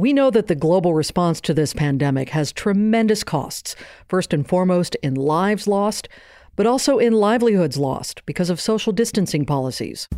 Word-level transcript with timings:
We 0.00 0.14
know 0.14 0.30
that 0.30 0.46
the 0.46 0.54
global 0.54 0.94
response 0.94 1.42
to 1.42 1.52
this 1.52 1.74
pandemic 1.74 2.30
has 2.30 2.52
tremendous 2.52 3.22
costs, 3.22 3.76
first 4.08 4.32
and 4.32 4.48
foremost 4.48 4.94
in 5.02 5.14
lives 5.14 5.68
lost, 5.68 6.08
but 6.56 6.64
also 6.64 6.96
in 6.96 7.12
livelihoods 7.12 7.76
lost 7.76 8.24
because 8.24 8.48
of 8.48 8.62
social 8.62 8.94
distancing 8.94 9.44
policies. 9.44 10.08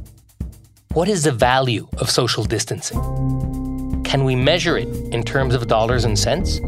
What 0.93 1.09
is 1.09 1.25
the 1.25 1.33
value 1.33 1.89
of 1.99 2.11
social 2.11 2.45
distancing? 2.45 4.05
Can 4.05 4.23
we 4.23 4.37
measure 4.37 4.79
it 4.79 4.87
in 5.13 5.25
terms 5.25 5.53
of 5.53 5.67
dollars 5.67 6.05
and 6.05 6.17
cents? 6.17 6.61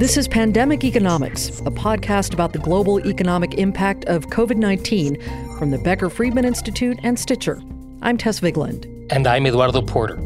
This 0.00 0.16
is 0.16 0.26
Pandemic 0.26 0.82
Economics, 0.82 1.60
a 1.60 1.70
podcast 1.70 2.34
about 2.34 2.52
the 2.52 2.58
global 2.58 3.06
economic 3.06 3.54
impact 3.54 4.04
of 4.06 4.26
COVID 4.26 4.56
19 4.56 5.22
from 5.56 5.70
the 5.70 5.78
Becker 5.78 6.10
Friedman 6.10 6.46
Institute 6.46 6.98
and 7.04 7.16
Stitcher. 7.16 7.62
I'm 8.02 8.18
Tess 8.18 8.40
Vigeland. 8.40 8.90
And 9.12 9.28
I'm 9.28 9.46
Eduardo 9.46 9.82
Porter. 9.82 10.18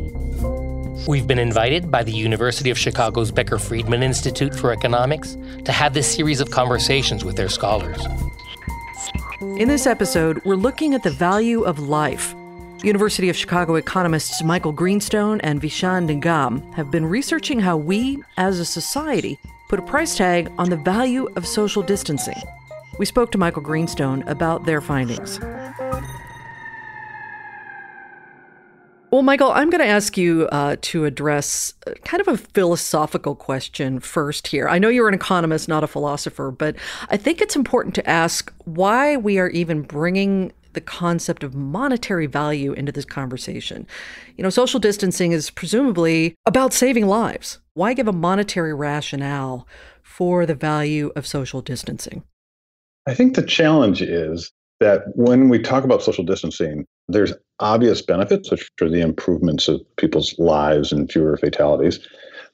We've 1.09 1.27
been 1.27 1.39
invited 1.39 1.91
by 1.91 2.05
the 2.05 2.13
University 2.13 2.69
of 2.69 2.79
Chicago's 2.79 3.31
Becker 3.31 3.59
Friedman 3.59 4.03
Institute 4.03 4.55
for 4.55 4.71
Economics 4.71 5.37
to 5.65 5.73
have 5.73 5.95
this 5.95 6.15
series 6.15 6.41
of 6.41 6.51
conversations 6.51 7.25
with 7.25 7.37
their 7.37 7.49
scholars. 7.49 7.99
In 9.41 9.69
this 9.69 9.87
episode, 9.87 10.45
we're 10.45 10.57
looking 10.57 10.95
at 10.95 11.03
the 11.03 11.11
value 11.11 11.63
of 11.63 11.79
life. 11.79 12.35
University 12.83 13.31
of 13.31 13.37
Chicago 13.37 13.77
economists 13.77 14.43
Michael 14.43 14.73
Greenstone 14.73 15.41
and 15.41 15.61
Vishan 15.61 16.07
Nigam 16.07 16.73
have 16.75 16.91
been 16.91 17.07
researching 17.07 17.61
how 17.61 17.77
we, 17.77 18.23
as 18.37 18.61
a 18.61 18.65
society, 18.65 19.39
put 19.69 19.79
a 19.79 19.83
price 19.83 20.17
tag 20.17 20.53
on 20.59 20.69
the 20.69 20.77
value 20.77 21.29
of 21.37 21.47
social 21.47 21.83
distancing. 21.83 22.41
We 22.99 23.07
spoke 23.07 23.33
to 23.33 23.39
Michael 23.39 23.63
Greenstone 23.63 24.23
about 24.29 24.67
their 24.67 24.83
findings. 24.83 25.41
Well, 29.11 29.23
Michael, 29.23 29.51
I'm 29.51 29.71
going 29.71 29.81
to 29.81 29.89
ask 29.89 30.17
you 30.17 30.49
uh, 30.53 30.77
to 30.83 31.05
address 31.05 31.75
uh, 31.85 31.95
kind 32.05 32.21
of 32.21 32.29
a 32.29 32.37
philosophical 32.37 33.35
question 33.35 33.99
first 33.99 34.47
here. 34.47 34.69
I 34.69 34.79
know 34.79 34.89
you're 34.89 35.09
an 35.09 35.15
economist, 35.15 35.69
not 35.69 35.83
a 35.83 35.89
philosopher, 35.89 36.53
but 36.53 36.77
I 37.09 37.17
think 37.17 37.41
it's 37.41 37.57
important 37.57 37.97
to 37.97 38.09
ask 38.09 38.53
why 38.67 39.17
we 39.17 39.41
are 39.41 39.49
even 39.49 39.83
bringing 39.83 40.53
the 40.75 40.81
concept 40.81 41.43
of 41.43 41.57
monetary 41.57 42.27
value 42.27 42.73
into 42.73 42.93
this 42.93 43.05
conversation. 43.05 43.85
You 44.37 44.45
know, 44.45 44.51
social 44.51 44.79
distancing 44.79 45.33
is 45.33 45.51
presumably 45.51 46.37
about 46.47 46.73
saving 46.73 47.09
lives. 47.09 47.59
Why 47.75 47.95
give 47.95 48.07
a 48.07 48.13
monetary 48.13 48.73
rationale 48.73 49.67
for 50.03 50.47
the 50.47 50.55
value 50.55 51.11
of 51.17 51.27
social 51.27 51.63
distancing? 51.63 52.23
I 53.09 53.15
think 53.15 53.35
the 53.35 53.43
challenge 53.43 54.03
is 54.03 54.53
that 54.79 55.03
when 55.17 55.49
we 55.49 55.59
talk 55.59 55.83
about 55.83 56.03
social 56.03 56.23
distancing, 56.23 56.87
there's 57.13 57.33
obvious 57.61 58.03
benefits, 58.03 58.51
which 58.51 58.71
are 58.81 58.89
the 58.89 59.01
improvements 59.01 59.69
of 59.69 59.81
people's 59.97 60.39
lives 60.39 60.93
and 60.93 61.11
fewer 61.11 61.37
fatalities. 61.37 62.01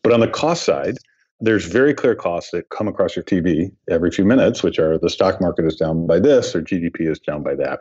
But 0.02 0.12
on 0.12 0.20
the 0.20 0.28
cost 0.28 0.64
side, 0.64 0.96
there's 1.40 1.66
very 1.66 1.94
clear 1.94 2.14
costs 2.14 2.50
that 2.52 2.70
come 2.70 2.88
across 2.88 3.14
your 3.14 3.24
TV 3.24 3.70
every 3.88 4.10
few 4.10 4.24
minutes, 4.24 4.62
which 4.62 4.78
are 4.78 4.98
the 4.98 5.10
stock 5.10 5.40
market 5.40 5.66
is 5.66 5.77
down 5.77 6.06
by 6.06 6.18
this 6.18 6.54
or 6.54 6.62
GDP 6.62 7.10
is 7.10 7.18
down 7.18 7.42
by 7.42 7.54
that. 7.56 7.80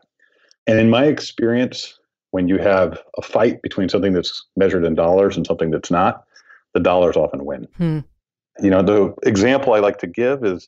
And 0.67 0.79
in 0.79 0.89
my 0.89 1.05
experience, 1.05 1.97
when 2.31 2.47
you 2.47 2.57
have 2.57 3.01
a 3.17 3.21
fight 3.21 3.61
between 3.61 3.87
something 3.87 4.13
that's 4.13 4.45
measured 4.57 4.83
in 4.83 4.95
dollars 4.95 5.37
and 5.37 5.47
something 5.47 5.71
that's 5.71 5.91
not, 5.91 6.25
the 6.73 6.79
dollars 6.79 7.15
often 7.15 7.45
win. 7.45 7.67
Hmm. 7.77 7.99
You 8.61 8.69
know, 8.69 8.81
the 8.81 9.13
example 9.23 9.73
I 9.73 9.79
like 9.79 9.99
to 9.99 10.07
give 10.07 10.43
is 10.43 10.67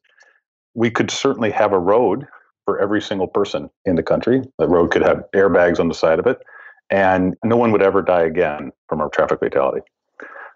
we 0.73 0.89
could 0.89 1.11
certainly 1.11 1.52
have 1.52 1.73
a 1.73 1.80
road 1.80 2.25
for 2.68 2.78
every 2.80 3.02
single 3.02 3.28
person 3.28 3.70
in 3.86 3.96
the 3.96 4.04
country. 4.04 4.44
The 4.60 4.68
road 4.68 4.92
could 4.92 5.02
have 5.02 5.23
airbags 5.34 5.80
on 5.80 5.88
the 5.88 5.94
side 5.94 6.20
of 6.20 6.28
it, 6.28 6.44
and 6.90 7.34
no 7.46 7.56
one 7.56 7.72
would 7.72 7.82
ever 7.82 8.02
die 8.02 8.24
again 8.24 8.74
from 8.90 9.00
a 9.00 9.09
traffic 9.09 9.40
fatality. 9.40 9.82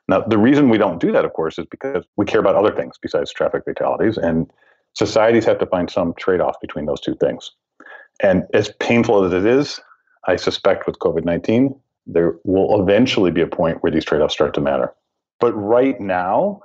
Now, 0.10 0.20
the 0.20 0.38
reason 0.38 0.68
we 0.68 0.78
don't 0.78 1.00
do 1.00 1.14
that, 1.14 1.24
of 1.24 1.32
course, 1.32 1.58
is 1.58 1.66
because 1.72 2.04
we 2.18 2.26
care 2.26 2.42
about 2.42 2.56
other 2.56 2.76
things 2.76 2.98
besides 3.02 3.32
traffic 3.32 3.64
fatalities, 3.64 4.18
and 4.18 4.52
societies 4.94 5.46
have 5.46 5.58
to 5.60 5.66
find 5.66 5.90
some 5.90 6.14
trade 6.16 6.42
off 6.42 6.60
between 6.60 6.86
those 6.86 7.00
two 7.00 7.16
things. 7.16 7.50
And 8.20 8.44
as 8.54 8.74
painful 8.82 9.24
as 9.24 9.32
it 9.32 9.46
is, 9.46 9.80
I 10.28 10.36
suspect 10.36 10.88
with 10.88 11.00
COVID 11.00 11.24
19, 11.24 11.74
there 12.08 12.36
will 12.44 12.82
eventually 12.82 13.32
be 13.32 13.42
a 13.42 13.48
point 13.48 13.82
where 13.82 13.92
these 13.92 14.04
trade 14.04 14.22
offs 14.22 14.34
start 14.34 14.54
to 14.56 14.62
matter. 14.62 14.94
But 15.40 15.54
right 15.54 16.00
now, 16.02 16.62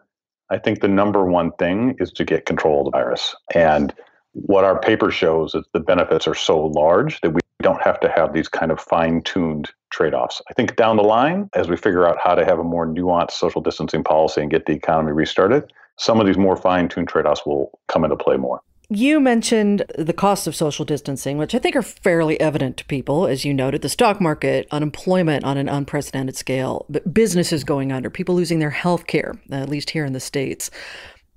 I 0.50 0.58
think 0.58 0.80
the 0.80 0.88
number 0.88 1.24
one 1.24 1.52
thing 1.52 1.94
is 2.00 2.10
to 2.12 2.24
get 2.24 2.46
control 2.46 2.80
of 2.80 2.84
the 2.86 2.90
virus. 2.90 3.36
And 3.54 3.94
what 4.42 4.64
our 4.64 4.78
paper 4.78 5.10
shows 5.10 5.54
is 5.54 5.64
the 5.72 5.80
benefits 5.80 6.28
are 6.28 6.34
so 6.34 6.66
large 6.66 7.20
that 7.22 7.30
we 7.30 7.40
don't 7.62 7.82
have 7.82 7.98
to 8.00 8.08
have 8.08 8.34
these 8.34 8.48
kind 8.48 8.70
of 8.70 8.78
fine 8.78 9.22
tuned 9.22 9.70
trade 9.90 10.14
offs. 10.14 10.42
I 10.50 10.52
think 10.52 10.76
down 10.76 10.96
the 10.96 11.02
line, 11.02 11.48
as 11.54 11.68
we 11.68 11.76
figure 11.76 12.06
out 12.06 12.18
how 12.22 12.34
to 12.34 12.44
have 12.44 12.58
a 12.58 12.64
more 12.64 12.86
nuanced 12.86 13.32
social 13.32 13.62
distancing 13.62 14.04
policy 14.04 14.42
and 14.42 14.50
get 14.50 14.66
the 14.66 14.72
economy 14.72 15.12
restarted, 15.12 15.72
some 15.96 16.20
of 16.20 16.26
these 16.26 16.36
more 16.36 16.56
fine 16.56 16.88
tuned 16.88 17.08
trade 17.08 17.24
offs 17.24 17.46
will 17.46 17.78
come 17.88 18.04
into 18.04 18.16
play 18.16 18.36
more. 18.36 18.60
You 18.88 19.18
mentioned 19.18 19.84
the 19.98 20.12
costs 20.12 20.46
of 20.46 20.54
social 20.54 20.84
distancing, 20.84 21.38
which 21.38 21.56
I 21.56 21.58
think 21.58 21.74
are 21.74 21.82
fairly 21.82 22.38
evident 22.40 22.76
to 22.76 22.84
people, 22.84 23.26
as 23.26 23.44
you 23.44 23.52
noted 23.52 23.82
the 23.82 23.88
stock 23.88 24.20
market, 24.20 24.68
unemployment 24.70 25.44
on 25.44 25.56
an 25.56 25.68
unprecedented 25.68 26.36
scale, 26.36 26.86
businesses 27.12 27.64
going 27.64 27.90
under, 27.90 28.10
people 28.10 28.36
losing 28.36 28.60
their 28.60 28.70
health 28.70 29.08
care, 29.08 29.40
at 29.50 29.68
least 29.68 29.90
here 29.90 30.04
in 30.04 30.12
the 30.12 30.20
States. 30.20 30.70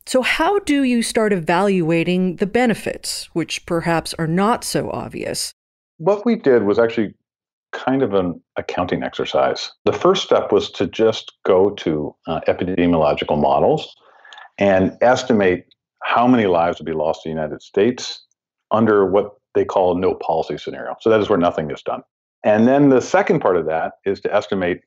So, 0.09 0.23
how 0.23 0.57
do 0.57 0.81
you 0.81 1.03
start 1.03 1.31
evaluating 1.33 2.37
the 2.37 2.47
benefits, 2.47 3.29
which 3.33 3.63
perhaps 3.67 4.15
are 4.15 4.25
not 4.25 4.63
so 4.63 4.89
obvious? 4.89 5.53
What 5.97 6.25
we 6.25 6.35
did 6.35 6.63
was 6.63 6.79
actually 6.79 7.13
kind 7.73 8.01
of 8.01 8.15
an 8.15 8.41
accounting 8.55 9.03
exercise. 9.03 9.71
The 9.85 9.93
first 9.93 10.23
step 10.23 10.51
was 10.51 10.71
to 10.71 10.87
just 10.87 11.33
go 11.45 11.69
to 11.69 12.15
uh, 12.25 12.39
epidemiological 12.47 13.39
models 13.39 13.95
and 14.57 14.97
estimate 15.01 15.67
how 16.01 16.27
many 16.27 16.47
lives 16.47 16.79
would 16.79 16.87
be 16.87 16.93
lost 16.93 17.23
in 17.23 17.31
the 17.31 17.39
United 17.39 17.61
States 17.61 18.25
under 18.71 19.05
what 19.05 19.35
they 19.53 19.63
call 19.63 19.93
no 19.93 20.15
policy 20.15 20.57
scenario. 20.57 20.95
So 21.01 21.11
that 21.11 21.19
is 21.19 21.29
where 21.29 21.37
nothing 21.37 21.69
is 21.69 21.83
done. 21.83 22.01
And 22.43 22.67
then 22.67 22.89
the 22.89 22.99
second 22.99 23.41
part 23.41 23.57
of 23.57 23.67
that 23.67 23.91
is 24.05 24.21
to 24.21 24.35
estimate 24.35 24.81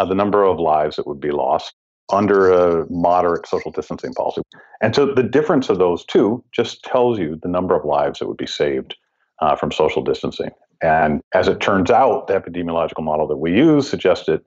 uh, 0.00 0.06
the 0.06 0.14
number 0.14 0.42
of 0.42 0.58
lives 0.58 0.96
that 0.96 1.06
would 1.06 1.20
be 1.20 1.30
lost 1.30 1.74
under 2.12 2.50
a 2.50 2.90
moderate 2.90 3.46
social 3.46 3.70
distancing 3.70 4.12
policy. 4.14 4.42
And 4.80 4.94
so 4.94 5.06
the 5.06 5.22
difference 5.22 5.68
of 5.68 5.78
those 5.78 6.04
two 6.04 6.44
just 6.52 6.82
tells 6.84 7.18
you 7.18 7.38
the 7.42 7.48
number 7.48 7.74
of 7.74 7.84
lives 7.84 8.18
that 8.18 8.28
would 8.28 8.36
be 8.36 8.46
saved 8.46 8.96
uh, 9.40 9.56
from 9.56 9.72
social 9.72 10.02
distancing. 10.02 10.50
And 10.82 11.20
as 11.34 11.48
it 11.48 11.60
turns 11.60 11.90
out, 11.90 12.26
the 12.26 12.34
epidemiological 12.34 13.02
model 13.02 13.26
that 13.28 13.36
we 13.36 13.52
use 13.52 13.88
suggested 13.88 14.42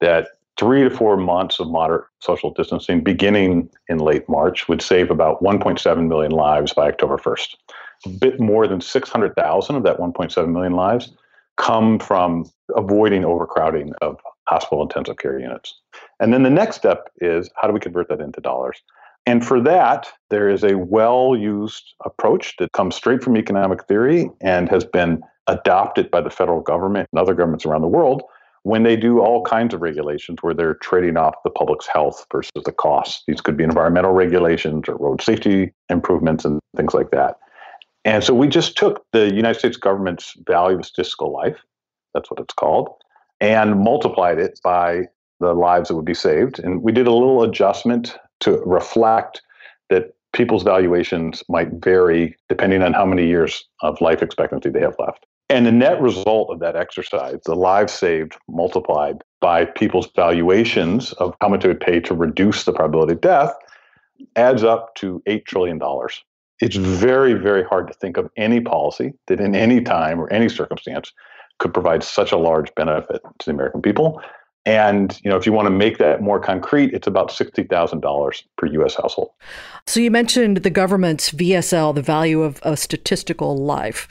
that 0.00 0.28
three 0.58 0.82
to 0.82 0.90
four 0.90 1.16
months 1.16 1.60
of 1.60 1.70
moderate 1.70 2.04
social 2.20 2.50
distancing 2.52 3.02
beginning 3.02 3.68
in 3.88 3.98
late 3.98 4.28
March 4.28 4.68
would 4.68 4.82
save 4.82 5.10
about 5.10 5.42
1.7 5.42 6.08
million 6.08 6.32
lives 6.32 6.72
by 6.72 6.88
October 6.88 7.18
1st. 7.18 7.56
A 8.06 8.08
bit 8.08 8.40
more 8.40 8.66
than 8.66 8.80
600,000 8.80 9.76
of 9.76 9.82
that 9.84 9.98
1.7 9.98 10.48
million 10.52 10.72
lives 10.72 11.12
come 11.56 11.98
from 11.98 12.50
avoiding 12.74 13.24
overcrowding 13.24 13.92
of 14.02 14.18
hospital 14.48 14.82
intensive 14.82 15.18
care 15.18 15.38
units. 15.38 15.74
And 16.20 16.32
then 16.32 16.42
the 16.42 16.50
next 16.50 16.76
step 16.76 17.10
is 17.20 17.50
how 17.56 17.68
do 17.68 17.74
we 17.74 17.80
convert 17.80 18.08
that 18.08 18.20
into 18.20 18.40
dollars? 18.40 18.80
And 19.26 19.44
for 19.44 19.60
that, 19.62 20.06
there 20.30 20.48
is 20.48 20.62
a 20.62 20.76
well 20.76 21.36
used 21.36 21.94
approach 22.04 22.54
that 22.58 22.72
comes 22.72 22.94
straight 22.94 23.22
from 23.22 23.36
economic 23.36 23.84
theory 23.86 24.30
and 24.40 24.68
has 24.68 24.84
been 24.84 25.20
adopted 25.48 26.10
by 26.10 26.20
the 26.20 26.30
federal 26.30 26.60
government 26.60 27.08
and 27.12 27.20
other 27.20 27.34
governments 27.34 27.66
around 27.66 27.82
the 27.82 27.88
world 27.88 28.22
when 28.62 28.82
they 28.82 28.96
do 28.96 29.20
all 29.20 29.44
kinds 29.44 29.72
of 29.74 29.80
regulations 29.80 30.38
where 30.42 30.54
they're 30.54 30.74
trading 30.74 31.16
off 31.16 31.34
the 31.44 31.50
public's 31.50 31.86
health 31.86 32.26
versus 32.32 32.50
the 32.64 32.72
costs. 32.72 33.22
These 33.28 33.40
could 33.40 33.56
be 33.56 33.62
environmental 33.62 34.10
regulations 34.10 34.88
or 34.88 34.96
road 34.96 35.22
safety 35.22 35.72
improvements 35.88 36.44
and 36.44 36.58
things 36.76 36.92
like 36.92 37.12
that. 37.12 37.36
And 38.04 38.24
so 38.24 38.34
we 38.34 38.48
just 38.48 38.76
took 38.76 39.04
the 39.12 39.32
United 39.32 39.58
States 39.58 39.76
government's 39.76 40.34
value 40.46 40.78
of 40.78 40.86
statistical 40.86 41.32
life, 41.32 41.58
that's 42.12 42.28
what 42.28 42.40
it's 42.40 42.54
called, 42.54 42.88
and 43.40 43.80
multiplied 43.80 44.38
it 44.38 44.58
by 44.62 45.02
the 45.40 45.52
lives 45.52 45.88
that 45.88 45.96
would 45.96 46.04
be 46.04 46.14
saved. 46.14 46.58
And 46.58 46.82
we 46.82 46.92
did 46.92 47.06
a 47.06 47.12
little 47.12 47.42
adjustment 47.42 48.16
to 48.40 48.58
reflect 48.64 49.42
that 49.90 50.14
people's 50.32 50.62
valuations 50.62 51.42
might 51.48 51.68
vary 51.72 52.36
depending 52.48 52.82
on 52.82 52.92
how 52.92 53.04
many 53.04 53.26
years 53.26 53.64
of 53.82 54.00
life 54.00 54.22
expectancy 54.22 54.70
they 54.70 54.80
have 54.80 54.96
left. 54.98 55.26
And 55.48 55.64
the 55.64 55.72
net 55.72 56.00
result 56.00 56.50
of 56.50 56.58
that 56.58 56.74
exercise, 56.74 57.38
the 57.44 57.54
lives 57.54 57.92
saved 57.92 58.36
multiplied 58.48 59.22
by 59.40 59.64
people's 59.64 60.08
valuations 60.16 61.12
of 61.14 61.36
how 61.40 61.48
much 61.48 61.64
it 61.64 61.68
would 61.68 61.80
pay 61.80 62.00
to 62.00 62.14
reduce 62.14 62.64
the 62.64 62.72
probability 62.72 63.12
of 63.12 63.20
death, 63.20 63.54
adds 64.34 64.64
up 64.64 64.94
to 64.96 65.22
$8 65.28 65.44
trillion. 65.44 65.80
It's 66.60 66.76
very, 66.76 67.34
very 67.34 67.62
hard 67.62 67.86
to 67.86 67.94
think 67.94 68.16
of 68.16 68.28
any 68.36 68.60
policy 68.60 69.12
that 69.28 69.40
in 69.40 69.54
any 69.54 69.80
time 69.80 70.18
or 70.20 70.32
any 70.32 70.48
circumstance 70.48 71.12
could 71.58 71.72
provide 71.72 72.02
such 72.02 72.32
a 72.32 72.36
large 72.36 72.74
benefit 72.74 73.22
to 73.38 73.46
the 73.46 73.50
American 73.50 73.82
people. 73.82 74.20
And 74.64 75.18
you 75.22 75.30
know, 75.30 75.36
if 75.36 75.46
you 75.46 75.52
want 75.52 75.66
to 75.66 75.70
make 75.70 75.98
that 75.98 76.20
more 76.20 76.40
concrete, 76.40 76.92
it's 76.92 77.06
about 77.06 77.30
sixty 77.30 77.62
thousand 77.62 78.00
dollars 78.00 78.42
per 78.56 78.66
U.S. 78.66 78.96
household. 78.96 79.30
So 79.86 80.00
you 80.00 80.10
mentioned 80.10 80.58
the 80.58 80.70
government's 80.70 81.30
VSL, 81.30 81.94
the 81.94 82.02
value 82.02 82.42
of 82.42 82.60
a 82.62 82.76
statistical 82.76 83.56
life, 83.56 84.08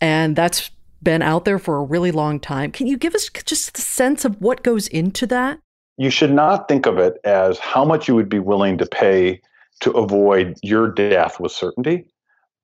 and 0.00 0.34
that's 0.34 0.70
been 1.02 1.22
out 1.22 1.44
there 1.44 1.58
for 1.58 1.76
a 1.76 1.82
really 1.82 2.10
long 2.10 2.40
time. 2.40 2.72
Can 2.72 2.86
you 2.86 2.96
give 2.96 3.14
us 3.14 3.28
just 3.44 3.78
a 3.78 3.80
sense 3.82 4.24
of 4.24 4.40
what 4.40 4.62
goes 4.62 4.88
into 4.88 5.26
that? 5.26 5.60
you 5.98 6.10
should 6.10 6.32
not 6.32 6.68
think 6.68 6.86
of 6.86 6.96
it 6.96 7.18
as 7.24 7.58
how 7.58 7.84
much 7.84 8.08
you 8.08 8.14
would 8.14 8.28
be 8.28 8.38
willing 8.38 8.78
to 8.78 8.86
pay 8.86 9.40
to 9.80 9.90
avoid 9.90 10.56
your 10.62 10.88
death 10.88 11.38
with 11.38 11.52
certainty, 11.52 12.06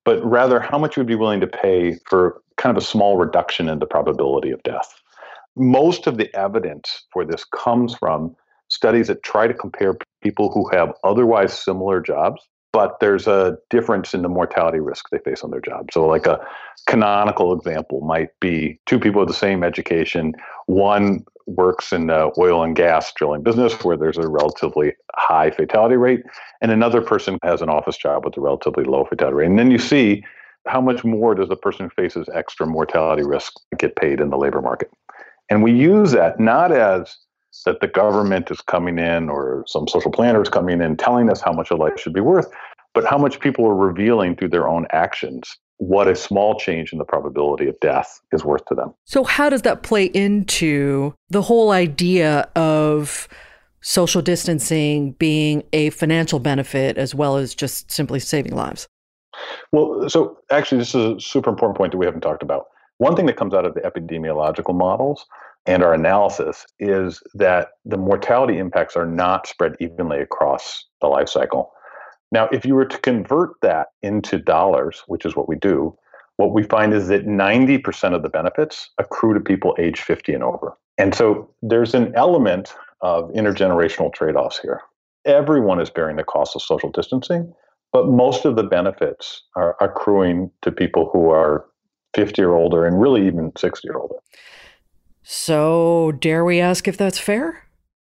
but 0.05 0.23
rather 0.25 0.59
how 0.59 0.77
much 0.77 0.95
you 0.95 1.01
would 1.01 1.07
be 1.07 1.15
willing 1.15 1.41
to 1.41 1.47
pay 1.47 1.97
for 2.07 2.41
kind 2.57 2.75
of 2.75 2.81
a 2.81 2.85
small 2.85 3.17
reduction 3.17 3.69
in 3.69 3.79
the 3.79 3.85
probability 3.85 4.51
of 4.51 4.61
death. 4.63 5.01
Most 5.55 6.07
of 6.07 6.17
the 6.17 6.33
evidence 6.35 7.03
for 7.11 7.25
this 7.25 7.45
comes 7.45 7.95
from 7.95 8.35
studies 8.67 9.07
that 9.07 9.23
try 9.23 9.47
to 9.47 9.53
compare 9.53 9.97
people 10.21 10.51
who 10.51 10.67
have 10.69 10.93
otherwise 11.03 11.57
similar 11.57 12.01
jobs 12.01 12.41
but 12.75 12.99
there's 12.99 13.25
a 13.25 13.57
difference 13.69 14.13
in 14.13 14.21
the 14.21 14.27
mortality 14.27 14.81
risk 14.81 15.09
they 15.09 15.19
face 15.19 15.45
on 15.45 15.49
their 15.49 15.61
job. 15.61 15.87
So, 15.93 16.05
like 16.05 16.27
a 16.27 16.45
canonical 16.87 17.53
example 17.53 18.01
might 18.01 18.37
be 18.41 18.81
two 18.85 18.99
people 18.99 19.21
with 19.21 19.29
the 19.29 19.33
same 19.33 19.63
education. 19.63 20.33
One 20.65 21.23
works 21.47 21.93
in 21.93 22.07
the 22.07 22.33
oil 22.37 22.65
and 22.65 22.75
gas 22.75 23.13
drilling 23.13 23.43
business 23.43 23.81
where 23.85 23.95
there's 23.95 24.17
a 24.17 24.27
relatively 24.27 24.91
high 25.15 25.51
fatality 25.51 25.95
rate, 25.95 26.23
and 26.59 26.69
another 26.69 27.01
person 27.01 27.39
has 27.43 27.61
an 27.61 27.69
office 27.69 27.95
job 27.95 28.25
with 28.25 28.35
a 28.35 28.41
relatively 28.41 28.83
low 28.83 29.05
fatality 29.05 29.37
rate. 29.37 29.47
And 29.47 29.57
then 29.57 29.71
you 29.71 29.79
see 29.79 30.25
how 30.67 30.81
much 30.81 31.03
more 31.03 31.35
does 31.35 31.49
the 31.49 31.55
person 31.55 31.85
who 31.85 32.01
faces 32.01 32.27
extra 32.33 32.65
mortality 32.65 33.23
risk 33.23 33.53
get 33.77 33.95
paid 33.95 34.19
in 34.19 34.29
the 34.29 34.37
labor 34.37 34.61
market. 34.61 34.91
And 35.49 35.61
we 35.61 35.71
use 35.71 36.11
that 36.11 36.39
not 36.39 36.71
as 36.71 37.15
that 37.65 37.79
the 37.79 37.87
government 37.87 38.51
is 38.51 38.61
coming 38.61 38.99
in 38.99 39.29
or 39.29 39.63
some 39.67 39.87
social 39.87 40.11
planner 40.11 40.41
is 40.41 40.49
coming 40.49 40.81
in 40.81 40.97
telling 40.97 41.29
us 41.29 41.41
how 41.41 41.53
much 41.53 41.71
a 41.71 41.75
life 41.75 41.99
should 41.99 42.13
be 42.13 42.19
worth, 42.19 42.47
but 42.93 43.05
how 43.05 43.17
much 43.17 43.39
people 43.39 43.65
are 43.65 43.75
revealing 43.75 44.35
through 44.35 44.49
their 44.49 44.67
own 44.67 44.87
actions 44.91 45.57
what 45.77 46.07
a 46.07 46.15
small 46.15 46.57
change 46.57 46.93
in 46.93 46.99
the 46.99 47.05
probability 47.05 47.67
of 47.67 47.79
death 47.81 48.21
is 48.31 48.45
worth 48.45 48.65
to 48.65 48.75
them. 48.75 48.93
So, 49.05 49.23
how 49.23 49.49
does 49.49 49.63
that 49.63 49.83
play 49.83 50.05
into 50.05 51.13
the 51.29 51.41
whole 51.41 51.71
idea 51.71 52.49
of 52.55 53.27
social 53.81 54.21
distancing 54.21 55.11
being 55.13 55.63
a 55.73 55.89
financial 55.91 56.39
benefit 56.39 56.97
as 56.97 57.13
well 57.13 57.37
as 57.37 57.53
just 57.53 57.91
simply 57.91 58.19
saving 58.19 58.55
lives? 58.55 58.87
Well, 59.71 60.09
so 60.09 60.37
actually, 60.51 60.79
this 60.79 60.95
is 60.95 61.15
a 61.15 61.19
super 61.19 61.49
important 61.49 61.77
point 61.77 61.91
that 61.91 61.97
we 61.97 62.05
haven't 62.05 62.21
talked 62.21 62.43
about. 62.43 62.65
One 62.97 63.15
thing 63.15 63.25
that 63.25 63.37
comes 63.37 63.53
out 63.53 63.65
of 63.65 63.73
the 63.73 63.81
epidemiological 63.81 64.75
models 64.75 65.25
and 65.65 65.83
our 65.83 65.93
analysis 65.93 66.65
is 66.79 67.21
that 67.33 67.69
the 67.83 67.97
mortality 67.97 68.57
impacts 68.57 68.95
are 68.95 69.05
not 69.05 69.47
spread 69.47 69.75
evenly 69.79 70.19
across 70.19 70.85
the 71.01 71.07
life 71.07 71.27
cycle. 71.29 71.71
Now, 72.31 72.47
if 72.51 72.65
you 72.65 72.75
were 72.75 72.85
to 72.85 72.97
convert 72.99 73.51
that 73.61 73.87
into 74.01 74.37
dollars, 74.37 75.03
which 75.07 75.25
is 75.25 75.35
what 75.35 75.49
we 75.49 75.55
do, 75.55 75.97
what 76.37 76.53
we 76.53 76.63
find 76.63 76.93
is 76.93 77.07
that 77.07 77.25
90% 77.25 78.13
of 78.13 78.21
the 78.21 78.29
benefits 78.29 78.89
accrue 78.97 79.33
to 79.33 79.39
people 79.39 79.75
age 79.79 80.01
50 80.01 80.33
and 80.33 80.43
over. 80.43 80.77
And 80.97 81.15
so 81.15 81.49
there's 81.61 81.93
an 81.93 82.13
element 82.15 82.73
of 83.01 83.29
intergenerational 83.31 84.13
trade 84.13 84.35
offs 84.35 84.59
here. 84.59 84.81
Everyone 85.25 85.79
is 85.79 85.89
bearing 85.89 86.17
the 86.17 86.23
cost 86.23 86.55
of 86.55 86.61
social 86.61 86.91
distancing, 86.91 87.53
but 87.95 88.09
most 88.09 88.43
of 88.43 88.57
the 88.57 88.63
benefits 88.63 89.41
are 89.55 89.77
accruing 89.79 90.51
to 90.63 90.69
people 90.69 91.09
who 91.13 91.29
are 91.29 91.65
50 92.13 92.41
or 92.41 92.53
older 92.53 92.85
and 92.85 92.99
really 92.99 93.25
even 93.25 93.53
60 93.57 93.87
or 93.87 93.97
older. 94.01 94.15
So, 95.23 96.11
dare 96.19 96.43
we 96.43 96.59
ask 96.59 96.89
if 96.89 96.97
that's 96.97 97.17
fair? 97.17 97.65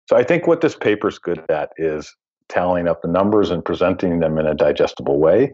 So, 0.07 0.15
I 0.15 0.23
think 0.23 0.47
what 0.47 0.61
this 0.61 0.73
paper's 0.73 1.19
good 1.19 1.43
at 1.49 1.73
is 1.75 2.15
tallying 2.47 2.87
up 2.87 3.01
the 3.01 3.09
numbers 3.09 3.51
and 3.51 3.65
presenting 3.65 4.21
them 4.21 4.37
in 4.37 4.47
a 4.47 4.53
digestible 4.53 5.19
way. 5.19 5.51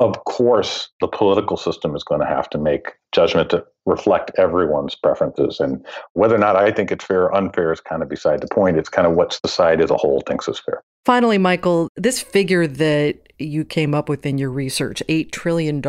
Of 0.00 0.24
course, 0.24 0.88
the 1.02 1.08
political 1.08 1.58
system 1.58 1.94
is 1.94 2.04
going 2.04 2.22
to 2.22 2.26
have 2.26 2.48
to 2.50 2.58
make 2.58 2.92
judgment 3.12 3.50
to 3.50 3.66
reflect 3.84 4.30
everyone's 4.38 4.94
preferences. 4.94 5.60
And 5.60 5.84
whether 6.14 6.34
or 6.34 6.38
not 6.38 6.56
I 6.56 6.72
think 6.72 6.90
it's 6.90 7.04
fair 7.04 7.24
or 7.24 7.34
unfair 7.34 7.70
is 7.70 7.82
kind 7.82 8.02
of 8.02 8.08
beside 8.08 8.40
the 8.40 8.48
point. 8.48 8.78
It's 8.78 8.88
kind 8.88 9.06
of 9.06 9.12
what 9.12 9.34
society 9.34 9.82
as 9.82 9.90
a 9.90 9.98
whole 9.98 10.22
thinks 10.26 10.48
is 10.48 10.58
fair. 10.58 10.82
Finally, 11.06 11.38
Michael, 11.38 11.88
this 11.96 12.20
figure 12.20 12.66
that 12.66 13.32
you 13.38 13.64
came 13.64 13.94
up 13.94 14.08
with 14.08 14.26
in 14.26 14.38
your 14.38 14.50
research 14.50 15.02
$8 15.08 15.30
trillion 15.30 15.80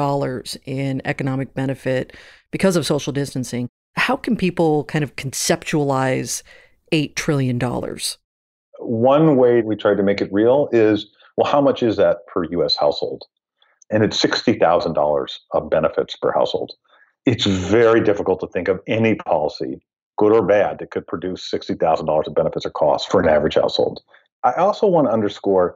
in 0.65 1.01
economic 1.05 1.53
benefit 1.55 2.15
because 2.51 2.75
of 2.75 2.85
social 2.85 3.11
distancing 3.11 3.67
how 3.97 4.15
can 4.15 4.37
people 4.37 4.83
kind 4.85 5.03
of 5.03 5.15
conceptualize 5.15 6.43
$8 6.93 7.15
trillion? 7.15 7.59
One 8.79 9.35
way 9.35 9.61
we 9.61 9.75
try 9.75 9.95
to 9.95 10.03
make 10.03 10.21
it 10.21 10.31
real 10.31 10.69
is 10.71 11.07
well, 11.35 11.51
how 11.51 11.61
much 11.61 11.83
is 11.83 11.97
that 11.97 12.25
per 12.27 12.45
US 12.45 12.75
household? 12.75 13.23
And 13.89 14.03
it's 14.03 14.21
$60,000 14.21 15.37
of 15.51 15.69
benefits 15.69 16.15
per 16.15 16.31
household. 16.31 16.73
It's 17.25 17.45
very 17.45 18.01
difficult 18.01 18.39
to 18.41 18.47
think 18.47 18.67
of 18.67 18.79
any 18.87 19.15
policy, 19.15 19.81
good 20.17 20.31
or 20.31 20.45
bad, 20.45 20.79
that 20.79 20.91
could 20.91 21.05
produce 21.07 21.49
$60,000 21.51 22.27
of 22.27 22.35
benefits 22.35 22.65
or 22.65 22.69
costs 22.69 23.09
for 23.11 23.19
an 23.19 23.27
average 23.27 23.55
household. 23.55 24.01
I 24.55 24.61
also 24.61 24.87
want 24.87 25.07
to 25.07 25.11
underscore 25.11 25.75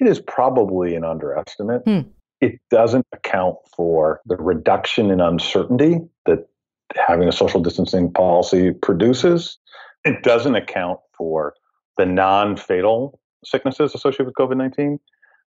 it 0.00 0.06
is 0.06 0.20
probably 0.20 0.94
an 0.94 1.04
underestimate. 1.04 1.82
Hmm. 1.84 2.00
It 2.40 2.60
doesn't 2.70 3.06
account 3.12 3.56
for 3.74 4.20
the 4.26 4.36
reduction 4.36 5.10
in 5.10 5.20
uncertainty 5.20 6.00
that 6.26 6.46
having 6.94 7.28
a 7.28 7.32
social 7.32 7.60
distancing 7.60 8.12
policy 8.12 8.72
produces. 8.72 9.58
It 10.04 10.22
doesn't 10.22 10.54
account 10.54 11.00
for 11.16 11.54
the 11.96 12.06
non 12.06 12.56
fatal 12.56 13.18
sicknesses 13.44 13.94
associated 13.94 14.26
with 14.26 14.34
COVID 14.34 14.56
19. 14.56 14.98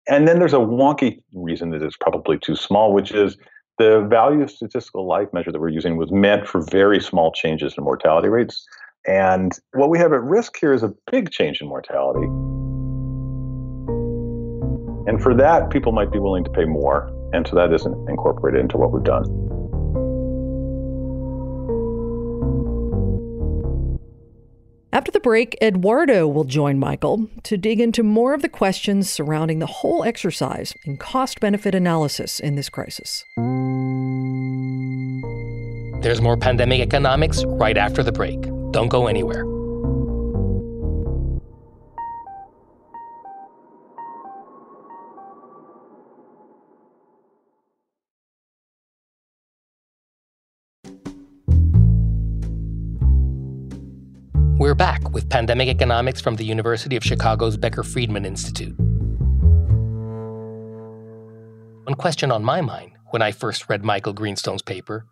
And 0.09 0.27
then 0.27 0.39
there's 0.39 0.53
a 0.53 0.57
wonky 0.57 1.21
reason 1.33 1.71
that 1.71 1.81
it's 1.81 1.97
probably 1.97 2.39
too 2.39 2.55
small, 2.55 2.93
which 2.93 3.11
is 3.11 3.37
the 3.77 4.07
value 4.09 4.41
of 4.41 4.49
statistical 4.49 5.05
life 5.05 5.27
measure 5.33 5.51
that 5.51 5.59
we're 5.59 5.69
using 5.69 5.97
was 5.97 6.11
meant 6.11 6.47
for 6.47 6.61
very 6.61 7.01
small 7.01 7.31
changes 7.31 7.75
in 7.77 7.83
mortality 7.83 8.29
rates. 8.29 8.65
And 9.07 9.57
what 9.73 9.89
we 9.89 9.97
have 9.99 10.11
at 10.11 10.21
risk 10.21 10.57
here 10.59 10.73
is 10.73 10.83
a 10.83 10.93
big 11.09 11.31
change 11.31 11.61
in 11.61 11.67
mortality. 11.67 12.27
And 15.09 15.23
for 15.23 15.33
that, 15.35 15.69
people 15.69 15.93
might 15.93 16.11
be 16.11 16.19
willing 16.19 16.43
to 16.43 16.49
pay 16.49 16.65
more. 16.65 17.09
And 17.31 17.47
so 17.47 17.55
that 17.55 17.73
isn't 17.73 18.09
incorporated 18.09 18.59
into 18.59 18.77
what 18.77 18.91
we've 18.91 19.03
done. 19.03 19.23
After 24.91 25.11
the 25.11 25.19
break, 25.21 25.57
Eduardo 25.61 26.27
will 26.27 26.43
join 26.43 26.79
Michael 26.79 27.27
to 27.43 27.55
dig 27.55 27.79
into 27.79 28.03
more 28.03 28.33
of 28.33 28.41
the 28.41 28.49
questions 28.49 29.09
surrounding 29.09 29.59
the 29.59 29.67
whole 29.67 30.03
exercise 30.03 30.73
in 30.85 30.97
cost 30.97 31.39
benefit 31.39 31.73
analysis 31.75 32.39
in 32.41 32.55
this 32.55 32.67
crisis. 32.67 33.23
There's 36.03 36.21
more 36.21 36.35
pandemic 36.35 36.81
economics 36.81 37.45
right 37.45 37.77
after 37.77 38.03
the 38.03 38.11
break. 38.11 38.56
Don't 38.77 38.89
go 38.89 39.07
anywhere. 39.07 39.43
We're 54.59 54.75
back 54.75 55.09
with 55.09 55.27
pandemic 55.27 55.69
economics 55.69 56.21
from 56.21 56.35
the 56.35 56.45
University 56.45 56.95
of 56.95 57.03
Chicago's 57.03 57.57
Becker 57.57 57.81
Friedman 57.81 58.25
Institute. 58.27 58.77
One 61.87 61.95
question 61.97 62.31
on 62.31 62.43
my 62.43 62.61
mind 62.61 62.91
when 63.09 63.23
I 63.23 63.31
first 63.31 63.69
read 63.69 63.83
Michael 63.83 64.13
Greenstone's 64.13 64.61
paper 64.61 65.07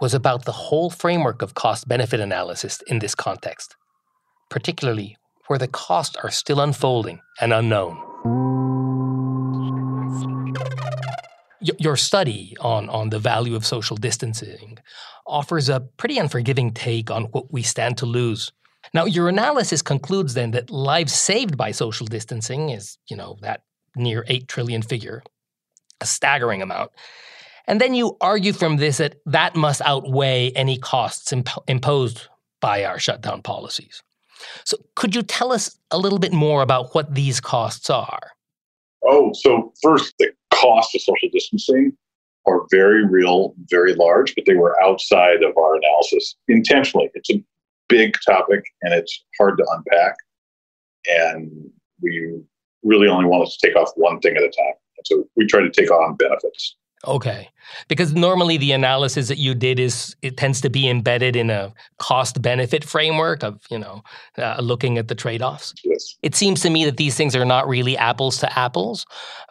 was 0.00 0.14
about 0.14 0.44
the 0.44 0.52
whole 0.52 0.90
framework 0.90 1.42
of 1.42 1.54
cost 1.54 1.88
benefit 1.88 2.20
analysis 2.20 2.82
in 2.86 2.98
this 2.98 3.14
context, 3.14 3.76
particularly 4.50 5.16
where 5.46 5.58
the 5.58 5.68
costs 5.68 6.16
are 6.22 6.30
still 6.30 6.60
unfolding 6.60 7.20
and 7.40 7.52
unknown. 7.52 8.02
Your 11.78 11.96
study 11.96 12.56
on, 12.60 12.88
on 12.90 13.10
the 13.10 13.18
value 13.18 13.56
of 13.56 13.66
social 13.66 13.96
distancing 13.96 14.78
offers 15.26 15.68
a 15.68 15.80
pretty 15.96 16.18
unforgiving 16.18 16.72
take 16.72 17.10
on 17.10 17.24
what 17.24 17.52
we 17.52 17.62
stand 17.62 17.98
to 17.98 18.06
lose 18.06 18.52
now, 18.94 19.04
your 19.04 19.28
analysis 19.28 19.82
concludes 19.82 20.34
then 20.34 20.52
that 20.52 20.70
lives 20.70 21.12
saved 21.12 21.56
by 21.56 21.70
social 21.70 22.06
distancing 22.06 22.70
is, 22.70 22.98
you 23.08 23.16
know, 23.16 23.36
that 23.42 23.62
near 23.94 24.24
8 24.28 24.48
trillion 24.48 24.82
figure, 24.82 25.22
a 26.00 26.06
staggering 26.06 26.62
amount. 26.62 26.92
And 27.66 27.80
then 27.80 27.94
you 27.94 28.16
argue 28.20 28.52
from 28.52 28.76
this 28.76 28.98
that 28.98 29.16
that 29.26 29.56
must 29.56 29.80
outweigh 29.82 30.50
any 30.52 30.78
costs 30.78 31.32
imp- 31.32 31.48
imposed 31.66 32.28
by 32.60 32.84
our 32.84 32.98
shutdown 32.98 33.42
policies. 33.42 34.02
So, 34.64 34.76
could 34.94 35.14
you 35.14 35.22
tell 35.22 35.52
us 35.52 35.76
a 35.90 35.98
little 35.98 36.18
bit 36.18 36.32
more 36.32 36.62
about 36.62 36.94
what 36.94 37.14
these 37.14 37.40
costs 37.40 37.90
are? 37.90 38.32
Oh, 39.04 39.32
so 39.32 39.72
first, 39.82 40.14
the 40.18 40.30
cost 40.52 40.94
of 40.94 41.00
social 41.00 41.28
distancing 41.32 41.96
are 42.46 42.66
very 42.70 43.04
real, 43.04 43.54
very 43.70 43.94
large, 43.94 44.34
but 44.34 44.44
they 44.46 44.54
were 44.54 44.80
outside 44.82 45.42
of 45.42 45.56
our 45.56 45.76
analysis 45.76 46.36
intentionally. 46.48 47.10
It's 47.14 47.30
a 47.30 47.42
big 47.88 48.16
topic 48.24 48.64
and 48.82 48.94
it's 48.94 49.24
hard 49.38 49.58
to 49.58 49.66
unpack. 49.70 50.14
And 51.06 51.70
we 52.00 52.40
really 52.82 53.08
only 53.08 53.26
want 53.26 53.48
to 53.48 53.66
take 53.66 53.76
off 53.76 53.90
one 53.96 54.20
thing 54.20 54.36
at 54.36 54.42
a 54.42 54.48
time. 54.48 54.74
And 54.96 55.06
so 55.06 55.28
we 55.36 55.46
try 55.46 55.60
to 55.60 55.70
take 55.70 55.90
on 55.90 56.16
benefits. 56.16 56.76
Okay. 57.06 57.48
Because 57.88 58.14
normally 58.14 58.56
the 58.56 58.72
analysis 58.72 59.28
that 59.28 59.38
you 59.38 59.54
did 59.54 59.78
is 59.78 60.14
it 60.22 60.36
tends 60.36 60.60
to 60.60 60.70
be 60.70 60.88
embedded 60.88 61.36
in 61.36 61.50
a 61.50 61.72
cost 61.98 62.40
benefit 62.40 62.84
framework 62.84 63.42
of, 63.42 63.60
you 63.70 63.78
know, 63.78 64.02
uh, 64.38 64.56
looking 64.60 64.98
at 64.98 65.08
the 65.08 65.14
trade-offs. 65.14 65.74
Yes. 65.84 66.16
It 66.22 66.34
seems 66.34 66.60
to 66.62 66.70
me 66.70 66.84
that 66.84 66.96
these 66.96 67.16
things 67.16 67.34
are 67.34 67.44
not 67.44 67.68
really 67.68 67.96
apples 67.96 68.38
to 68.38 68.58
apples, 68.58 69.06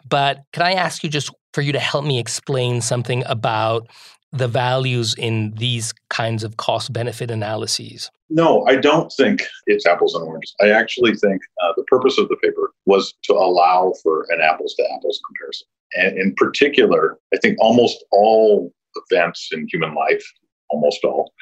but 0.08 0.42
can 0.52 0.62
I 0.62 0.72
ask 0.72 1.04
you 1.04 1.10
just 1.10 1.30
for 1.52 1.60
you 1.60 1.72
to 1.72 1.78
help 1.78 2.04
me 2.04 2.18
explain 2.18 2.80
something 2.80 3.22
about 3.26 3.88
the 4.32 4.48
values 4.48 5.14
in 5.16 5.52
these 5.56 5.92
kinds 6.10 6.42
of 6.44 6.56
cost 6.56 6.92
benefit 6.92 7.30
analyses? 7.30 8.10
No, 8.28 8.66
I 8.66 8.76
don't 8.76 9.12
think 9.12 9.42
it's 9.66 9.86
apples 9.86 10.14
and 10.14 10.24
oranges. 10.24 10.54
I 10.60 10.70
actually 10.70 11.14
think 11.14 11.40
uh, 11.62 11.72
the 11.76 11.84
purpose 11.84 12.18
of 12.18 12.28
the 12.28 12.36
paper 12.36 12.72
was 12.86 13.14
to 13.24 13.34
allow 13.34 13.92
for 14.02 14.26
an 14.30 14.40
apples 14.42 14.74
to 14.74 14.84
apples 14.96 15.20
comparison. 15.26 15.68
And 15.94 16.18
in 16.18 16.34
particular, 16.36 17.18
I 17.32 17.38
think 17.38 17.56
almost 17.60 18.04
all 18.10 18.72
events 19.10 19.50
in 19.52 19.68
human 19.70 19.94
life, 19.94 20.24
almost 20.68 21.04
all, 21.04 21.32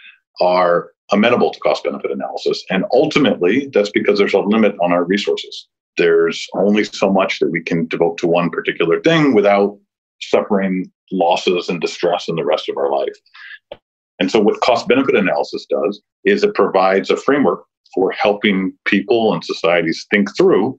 are 0.40 0.90
amenable 1.12 1.50
to 1.50 1.60
cost 1.60 1.84
benefit 1.84 2.10
analysis. 2.10 2.64
And 2.70 2.84
ultimately, 2.92 3.68
that's 3.72 3.90
because 3.90 4.18
there's 4.18 4.34
a 4.34 4.40
limit 4.40 4.74
on 4.82 4.92
our 4.92 5.04
resources. 5.04 5.68
There's 5.96 6.46
only 6.54 6.84
so 6.84 7.12
much 7.12 7.38
that 7.38 7.50
we 7.50 7.62
can 7.62 7.86
devote 7.86 8.18
to 8.18 8.26
one 8.26 8.50
particular 8.50 9.00
thing 9.00 9.34
without 9.34 9.78
suffering 10.20 10.90
losses 11.12 11.68
and 11.68 11.80
distress 11.80 12.28
in 12.28 12.36
the 12.36 12.44
rest 12.44 12.68
of 12.68 12.76
our 12.76 12.90
life. 12.90 13.14
And 14.18 14.30
so, 14.30 14.40
what 14.40 14.60
cost 14.60 14.88
benefit 14.88 15.14
analysis 15.14 15.66
does 15.68 16.00
is 16.24 16.42
it 16.42 16.54
provides 16.54 17.10
a 17.10 17.16
framework 17.16 17.64
for 17.94 18.10
helping 18.12 18.72
people 18.84 19.32
and 19.34 19.44
societies 19.44 20.06
think 20.10 20.28
through 20.36 20.78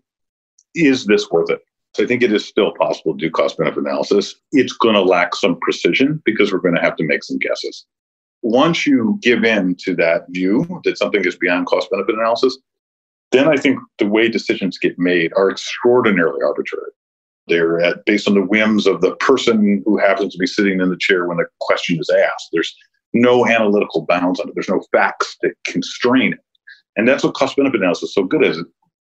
is 0.74 1.06
this 1.06 1.30
worth 1.32 1.50
it? 1.50 1.62
So, 1.96 2.04
I 2.04 2.08
think 2.08 2.22
it 2.22 2.34
is 2.34 2.46
still 2.46 2.74
possible 2.74 3.14
to 3.14 3.18
do 3.18 3.32
cost 3.32 3.58
benefit 3.58 3.80
analysis. 3.80 4.36
It's 4.52 4.74
going 4.74 4.96
to 4.96 5.02
lack 5.02 5.34
some 5.34 5.58
precision 5.62 6.22
because 6.26 6.52
we're 6.52 6.60
going 6.60 6.76
to 6.76 6.82
have 6.82 6.98
to 6.98 7.06
make 7.06 7.24
some 7.24 7.38
guesses. 7.38 7.86
Once 8.42 8.86
you 8.86 9.18
give 9.22 9.46
in 9.46 9.76
to 9.80 9.96
that 9.96 10.26
view 10.30 10.68
that 10.84 10.98
something 10.98 11.24
is 11.24 11.38
beyond 11.38 11.68
cost 11.68 11.90
benefit 11.90 12.16
analysis, 12.16 12.58
then 13.32 13.48
I 13.48 13.56
think 13.56 13.80
the 13.98 14.08
way 14.08 14.28
decisions 14.28 14.78
get 14.78 15.00
made 15.00 15.32
are 15.38 15.50
extraordinarily 15.50 16.42
arbitrary. 16.44 16.92
They're 17.48 17.80
at, 17.80 18.04
based 18.04 18.28
on 18.28 18.34
the 18.34 18.46
whims 18.46 18.88
of 18.88 19.00
the 19.00 19.16
person 19.16 19.82
who 19.86 19.98
happens 19.98 20.34
to 20.34 20.38
be 20.38 20.48
sitting 20.48 20.82
in 20.82 20.90
the 20.90 20.98
chair 21.00 21.26
when 21.26 21.38
the 21.38 21.46
question 21.62 21.98
is 21.98 22.10
asked. 22.10 22.50
There's 22.52 22.76
no 23.14 23.48
analytical 23.48 24.06
bounds 24.06 24.42
on 24.42 24.50
it. 24.50 24.54
There's 24.54 24.68
no 24.68 24.84
facts 24.92 25.38
that 25.44 25.54
constrain 25.66 26.34
it. 26.34 26.40
And 26.98 27.08
that's 27.08 27.24
what 27.24 27.36
cost 27.36 27.56
benefit 27.56 27.80
analysis 27.80 28.10
is 28.10 28.14
so 28.14 28.26
good 28.26 28.44
at, 28.44 28.58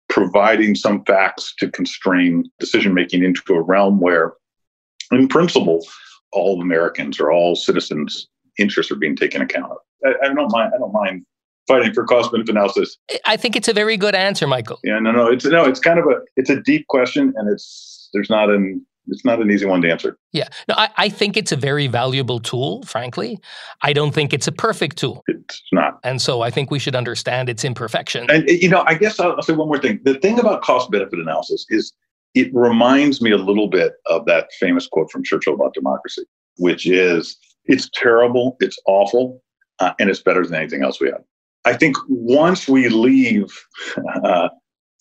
providing 0.09 0.75
some 0.75 1.03
facts 1.05 1.53
to 1.59 1.71
constrain 1.71 2.43
decision 2.59 2.93
making 2.93 3.23
into 3.23 3.53
a 3.53 3.61
realm 3.61 3.99
where, 3.99 4.33
in 5.11 5.27
principle, 5.27 5.85
all 6.31 6.61
Americans 6.61 7.19
or 7.19 7.31
all 7.31 7.55
citizens' 7.55 8.27
interests 8.57 8.91
are 8.91 8.95
being 8.95 9.15
taken 9.15 9.41
account 9.41 9.71
of. 9.71 9.77
I, 10.05 10.25
I 10.25 10.33
don't 10.33 10.51
mind. 10.51 10.73
I 10.75 10.77
don't 10.77 10.93
mind 10.93 11.25
fighting 11.67 11.93
for 11.93 12.03
cost 12.05 12.31
benefit 12.31 12.49
analysis. 12.49 12.97
I 13.25 13.37
think 13.37 13.55
it's 13.55 13.67
a 13.67 13.73
very 13.73 13.95
good 13.95 14.15
answer, 14.15 14.47
Michael. 14.47 14.79
Yeah, 14.83 14.99
no, 14.99 15.11
no, 15.11 15.27
it's 15.27 15.45
no, 15.45 15.65
it's 15.65 15.79
kind 15.79 15.99
of 15.99 16.05
a 16.05 16.19
it's 16.35 16.49
a 16.49 16.59
deep 16.61 16.87
question, 16.87 17.33
and 17.37 17.49
it's 17.49 18.09
there's 18.13 18.29
not 18.29 18.49
an 18.49 18.85
it's 19.11 19.25
not 19.25 19.41
an 19.41 19.51
easy 19.51 19.65
one 19.65 19.81
to 19.81 19.91
answer. 19.91 20.17
Yeah. 20.31 20.47
No, 20.67 20.75
I, 20.77 20.89
I 20.97 21.09
think 21.09 21.37
it's 21.37 21.51
a 21.51 21.55
very 21.55 21.87
valuable 21.87 22.39
tool, 22.39 22.83
frankly. 22.83 23.39
I 23.81 23.93
don't 23.93 24.13
think 24.13 24.33
it's 24.33 24.47
a 24.47 24.51
perfect 24.51 24.97
tool. 24.97 25.23
It's 25.27 25.61
not. 25.71 25.99
And 26.03 26.21
so 26.21 26.41
I 26.41 26.49
think 26.49 26.71
we 26.71 26.79
should 26.79 26.95
understand 26.95 27.49
its 27.49 27.63
imperfection. 27.63 28.29
And, 28.29 28.47
you 28.47 28.69
know, 28.69 28.83
I 28.85 28.95
guess 28.95 29.19
I'll, 29.19 29.33
I'll 29.33 29.41
say 29.41 29.53
one 29.53 29.67
more 29.67 29.79
thing. 29.79 29.99
The 30.03 30.15
thing 30.15 30.39
about 30.39 30.61
cost 30.61 30.91
benefit 30.91 31.19
analysis 31.19 31.65
is 31.69 31.93
it 32.35 32.53
reminds 32.53 33.21
me 33.21 33.31
a 33.31 33.37
little 33.37 33.67
bit 33.67 33.93
of 34.05 34.25
that 34.25 34.49
famous 34.59 34.87
quote 34.87 35.11
from 35.11 35.23
Churchill 35.23 35.53
about 35.53 35.73
democracy, 35.73 36.23
which 36.57 36.85
is 36.87 37.37
it's 37.65 37.89
terrible, 37.93 38.57
it's 38.59 38.77
awful, 38.85 39.41
uh, 39.79 39.93
and 39.99 40.09
it's 40.09 40.21
better 40.21 40.45
than 40.45 40.55
anything 40.55 40.83
else 40.83 40.99
we 40.99 41.07
have. 41.07 41.21
I 41.65 41.73
think 41.73 41.97
once 42.07 42.67
we 42.67 42.89
leave 42.89 43.47
uh, 44.23 44.49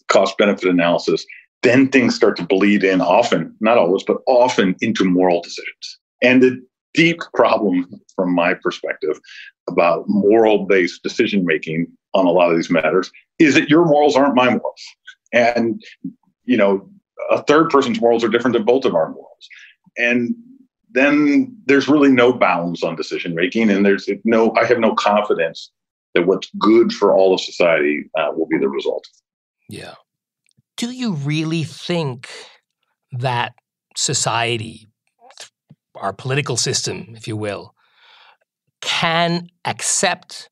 cost 0.09 0.37
benefit 0.39 0.69
analysis, 0.69 1.25
then 1.63 1.89
things 1.89 2.15
start 2.15 2.37
to 2.37 2.45
bleed 2.45 2.85
in 2.85 3.01
often, 3.01 3.55
not 3.61 3.79
always, 3.79 4.03
but 4.05 4.19
often 4.27 4.77
into 4.81 5.05
moral 5.05 5.43
decisions. 5.43 5.99
And 6.23 6.43
the 6.43 6.65
deep 6.95 7.21
problem 7.35 8.01
from 8.15 8.35
my 8.35 8.55
perspective 8.55 9.21
about 9.69 10.05
moral 10.09 10.67
based 10.67 11.03
decision 11.03 11.45
making 11.45 11.87
on 12.15 12.27
a 12.27 12.31
lot 12.31 12.51
of 12.51 12.57
these 12.57 12.71
matters 12.71 13.11
is 13.39 13.55
that 13.55 13.69
your 13.69 13.85
morals 13.85 14.17
aren't 14.17 14.35
my 14.35 14.49
morals. 14.49 14.87
And, 15.33 15.83
you 16.45 16.57
know, 16.57 16.89
a 17.31 17.43
third 17.43 17.71
person's 17.71 18.01
morals 18.01 18.25
are 18.25 18.29
different 18.29 18.55
than 18.55 18.65
both 18.65 18.85
of 18.85 18.95
our 18.95 19.11
morals. 19.11 19.49
And 19.97 20.35
then 20.91 21.57
there's 21.67 21.89
really 21.89 22.11
no 22.11 22.33
bounds 22.33 22.83
on 22.83 22.97
decision 22.97 23.35
making. 23.35 23.71
And 23.71 23.85
there's 23.85 24.09
no, 24.25 24.55
I 24.57 24.65
have 24.65 24.79
no 24.79 24.95
confidence 24.95 25.71
that 26.15 26.27
what's 26.27 26.51
good 26.59 26.93
for 26.93 27.15
all 27.15 27.35
of 27.35 27.41
society 27.41 28.09
uh, 28.17 28.31
will 28.35 28.47
be 28.47 28.59
the 28.59 28.69
result. 28.69 29.07
Yeah 29.69 29.95
do 30.79 30.91
you 30.91 31.13
really 31.13 31.65
think 31.65 32.31
that 33.13 33.53
society, 33.97 34.87
our 35.97 36.13
political 36.13 36.57
system, 36.57 37.13
if 37.15 37.29
you 37.29 37.37
will, 37.37 37.75
can 38.81 39.49
accept 39.65 40.49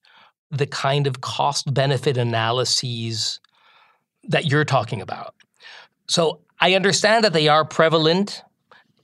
the 0.50 0.66
kind 0.66 1.06
of 1.06 1.20
cost 1.20 1.72
benefit 1.72 2.16
analyses 2.16 3.40
that 4.24 4.46
you're 4.46 4.64
talking 4.64 5.00
about? 5.00 5.34
So 6.08 6.40
I 6.60 6.74
understand 6.74 7.24
that 7.24 7.32
they 7.32 7.46
are 7.46 7.64
prevalent 7.64 8.42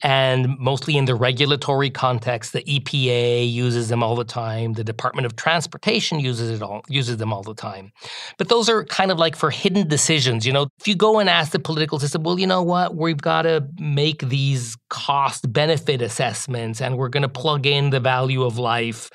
and 0.03 0.59
mostly 0.59 0.97
in 0.97 1.05
the 1.05 1.15
regulatory 1.15 1.89
context, 1.89 2.53
the 2.53 2.63
EPA 2.65 3.51
uses 3.51 3.89
them 3.89 4.03
all 4.03 4.17
the 4.17 4.25
time. 4.25 4.73
The 4.73 4.83
Department 4.83 5.27
of 5.27 5.37
Transportation 5.37 6.19
uses 6.19 6.51
it 6.51 6.63
all 6.63 6.83
uses 6.89 7.19
them 7.19 7.33
all 7.33 7.45
the 7.45 7.55
time. 7.55 7.93
But 8.37 8.49
those 8.49 8.69
are 8.69 8.85
kind 8.85 9.13
of 9.13 9.19
like 9.19 9.37
for 9.37 9.51
hidden 9.51 9.87
decisions. 9.87 10.45
You 10.45 10.53
know, 10.53 10.67
if 10.81 10.89
you 10.89 10.97
go 10.97 11.21
and 11.21 11.31
ask 11.31 11.53
the 11.53 11.61
political 11.61 12.01
system, 12.01 12.25
well, 12.25 12.39
you 12.39 12.49
know 12.49 12.63
what, 12.63 12.97
we've 12.97 13.17
got 13.17 13.43
to 13.43 13.65
make 13.79 14.29
these 14.29 14.77
cost 14.91 15.53
benefit 15.53 16.03
assessments, 16.03 16.81
and 16.81 16.99
we're 16.99 17.09
going 17.09 17.23
to 17.23 17.29
plug 17.29 17.65
in 17.65 17.91
the 17.91 18.01
value 18.01 18.43
of 18.43 18.59
life 18.59 19.09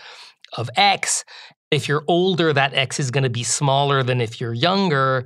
of 0.56 0.70
X. 0.78 1.26
If 1.70 1.90
you're 1.90 2.06
older, 2.08 2.54
that 2.54 2.74
X 2.74 2.98
is 2.98 3.12
going 3.12 3.26
to 3.26 3.30
be 3.30 3.44
smaller 3.44 4.04
than 4.04 4.22
if 4.22 4.40
you're 4.40 4.54
younger. 4.54 5.26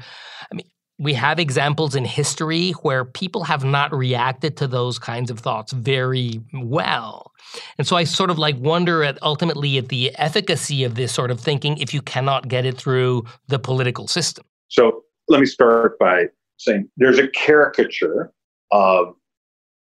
I 0.52 0.56
mean, 0.56 0.66
we 1.02 1.16
have 1.16 1.40
examples 1.40 1.96
in 1.96 2.06
history 2.06 2.72
where 2.84 3.04
people 3.04 3.44
have 3.44 3.64
not 3.64 3.92
reacted 3.92 4.56
to 4.58 4.68
those 4.68 5.00
kinds 5.00 5.32
of 5.32 5.40
thoughts 5.40 5.72
very 5.72 6.40
well. 6.54 7.32
And 7.80 7.88
so 7.88 7.96
I 7.96 8.04
sort 8.04 8.30
of 8.30 8.38
like 8.38 8.56
wonder 8.60 9.04
at 9.04 9.18
ultimately 9.24 9.80
at 9.80 9.90
the 9.90 10.16
efficacy 10.20 10.84
of 10.84 10.94
this 10.94 11.12
sort 11.12 11.32
of 11.32 11.40
thinking 11.40 11.80
if 11.80 11.92
you 11.92 12.04
cannot 12.04 12.50
get 12.50 12.68
it 12.68 12.78
through 12.78 13.26
the 13.48 13.58
political 13.58 14.08
system. 14.08 14.46
So 14.68 15.04
let 15.28 15.42
me 15.42 15.48
start 15.48 15.98
by 15.98 16.26
saying 16.58 16.88
there's 16.98 17.18
a 17.18 17.30
caricature 17.30 18.32
of 18.70 19.16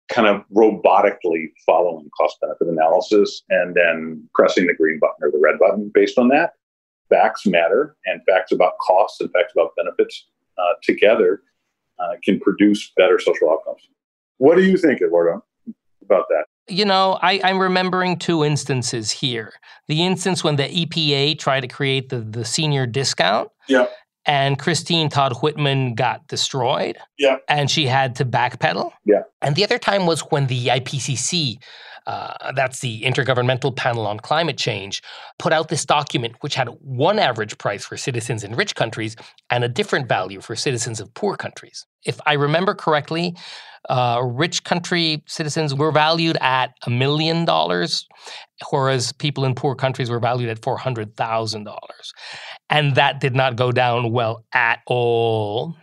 kind 0.10 0.28
of 0.28 0.44
robotically 0.54 1.46
following 1.66 2.10
cost 2.18 2.36
benefit 2.42 2.68
analysis 2.68 3.42
and 3.50 3.74
then 3.74 4.22
pressing 4.34 4.68
the 4.68 4.74
green 4.74 5.00
button 5.00 5.16
or 5.22 5.32
the 5.32 5.40
red 5.42 5.60
button 5.60 5.90
based 5.94 6.20
on 6.20 6.28
that. 6.28 6.52
Facts 7.10 7.46
matter, 7.46 7.96
and 8.06 8.20
facts 8.28 8.52
about 8.52 8.74
costs 8.80 9.22
and 9.22 9.32
facts 9.32 9.54
about 9.56 9.70
benefits 9.78 10.26
uh, 10.58 10.74
together 10.84 11.42
uh, 12.00 12.16
can 12.24 12.40
produce 12.40 12.92
better 12.98 13.20
social 13.20 13.50
outcomes. 13.50 13.88
What 14.38 14.56
do 14.56 14.64
you 14.64 14.78
think, 14.78 15.02
Eduardo, 15.02 15.44
about 16.04 16.26
that? 16.30 16.46
You 16.68 16.86
know, 16.86 17.20
I, 17.22 17.34
am 17.50 17.60
remembering 17.60 18.18
two 18.18 18.44
instances 18.44 19.12
here. 19.12 19.54
The 19.88 20.04
instance 20.04 20.44
when 20.44 20.56
the 20.56 20.64
EPA 20.64 21.38
tried 21.38 21.62
to 21.62 21.68
create 21.68 22.10
the, 22.10 22.20
the 22.20 22.44
senior 22.44 22.88
discount. 22.88 23.50
Yeah. 23.68 23.86
And 24.26 24.58
Christine 24.58 25.10
Todd 25.10 25.34
Whitman 25.44 25.94
got 25.94 26.28
destroyed. 26.28 26.98
Yeah. 27.20 27.38
And 27.48 27.70
she 27.70 27.86
had 27.86 28.16
to 28.16 28.26
backpedal. 28.26 28.92
Yeah. 29.06 29.22
And 29.42 29.56
the 29.56 29.64
other 29.64 29.78
time 29.78 30.08
was 30.08 30.22
when 30.22 30.48
the 30.48 30.68
IPCC 30.68 31.60
uh, 32.08 32.52
that's 32.56 32.80
the 32.80 33.02
Intergovernmental 33.02 33.76
Panel 33.76 34.06
on 34.06 34.20
Climate 34.20 34.58
Change, 34.58 35.02
put 35.40 35.54
out 35.54 35.70
this 35.70 35.86
document 35.86 36.36
which 36.42 36.56
had 36.56 36.68
one 36.82 37.20
average 37.20 37.58
price 37.58 37.86
for 37.86 37.98
citizens 37.98 38.44
in 38.44 38.56
rich 38.56 38.76
countries 38.76 39.16
and 39.50 39.64
a 39.64 39.70
different 39.70 40.08
value 40.08 40.42
for 40.42 40.56
citizens 40.56 41.00
of 41.00 41.14
poor 41.14 41.36
countries. 41.36 41.86
If 42.06 42.20
I 42.26 42.34
remember 42.34 42.76
correctly, 42.76 43.36
uh, 43.90 44.22
rich 44.24 44.64
country 44.64 45.24
citizens 45.28 45.74
were 45.74 45.92
valued 45.92 46.38
at 46.42 46.74
a 46.86 46.90
million 46.90 47.46
dollars, 47.46 48.08
whereas 48.70 49.12
people 49.14 49.46
in 49.46 49.56
poor 49.56 49.76
countries 49.76 50.10
were 50.10 50.20
valued 50.20 50.50
at 50.50 50.62
$400,000. 50.62 51.78
And 52.70 52.96
that 52.96 53.20
did 53.20 53.36
not 53.36 53.56
go 53.56 53.72
down 53.72 54.12
well 54.12 54.44
at 54.54 54.80
all. 54.88 55.76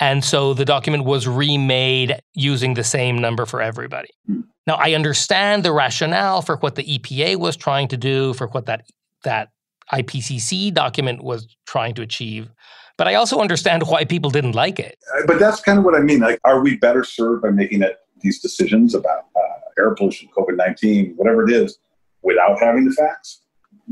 And 0.00 0.24
so 0.24 0.54
the 0.54 0.64
document 0.64 1.04
was 1.04 1.26
remade 1.26 2.20
using 2.34 2.74
the 2.74 2.84
same 2.84 3.18
number 3.18 3.46
for 3.46 3.60
everybody. 3.60 4.08
Hmm. 4.26 4.40
Now, 4.66 4.74
I 4.74 4.94
understand 4.94 5.64
the 5.64 5.72
rationale 5.72 6.42
for 6.42 6.56
what 6.56 6.74
the 6.74 6.82
EPA 6.82 7.36
was 7.36 7.56
trying 7.56 7.88
to 7.88 7.96
do, 7.96 8.34
for 8.34 8.48
what 8.48 8.66
that, 8.66 8.84
that 9.22 9.50
IPCC 9.92 10.74
document 10.74 11.22
was 11.22 11.46
trying 11.66 11.94
to 11.94 12.02
achieve. 12.02 12.50
But 12.98 13.06
I 13.06 13.14
also 13.14 13.40
understand 13.40 13.84
why 13.86 14.04
people 14.04 14.30
didn't 14.30 14.54
like 14.54 14.80
it. 14.80 14.98
Uh, 15.16 15.26
but 15.26 15.38
that's 15.38 15.60
kind 15.60 15.78
of 15.78 15.84
what 15.84 15.94
I 15.94 16.00
mean. 16.00 16.20
Like, 16.20 16.40
are 16.44 16.60
we 16.60 16.76
better 16.76 17.04
served 17.04 17.42
by 17.42 17.50
making 17.50 17.82
it 17.82 17.98
these 18.20 18.40
decisions 18.40 18.94
about 18.94 19.26
uh, 19.36 19.82
air 19.82 19.94
pollution, 19.94 20.28
COVID 20.36 20.56
19, 20.56 21.14
whatever 21.16 21.48
it 21.48 21.52
is, 21.52 21.78
without 22.22 22.58
having 22.58 22.86
the 22.86 22.92
facts? 22.92 23.42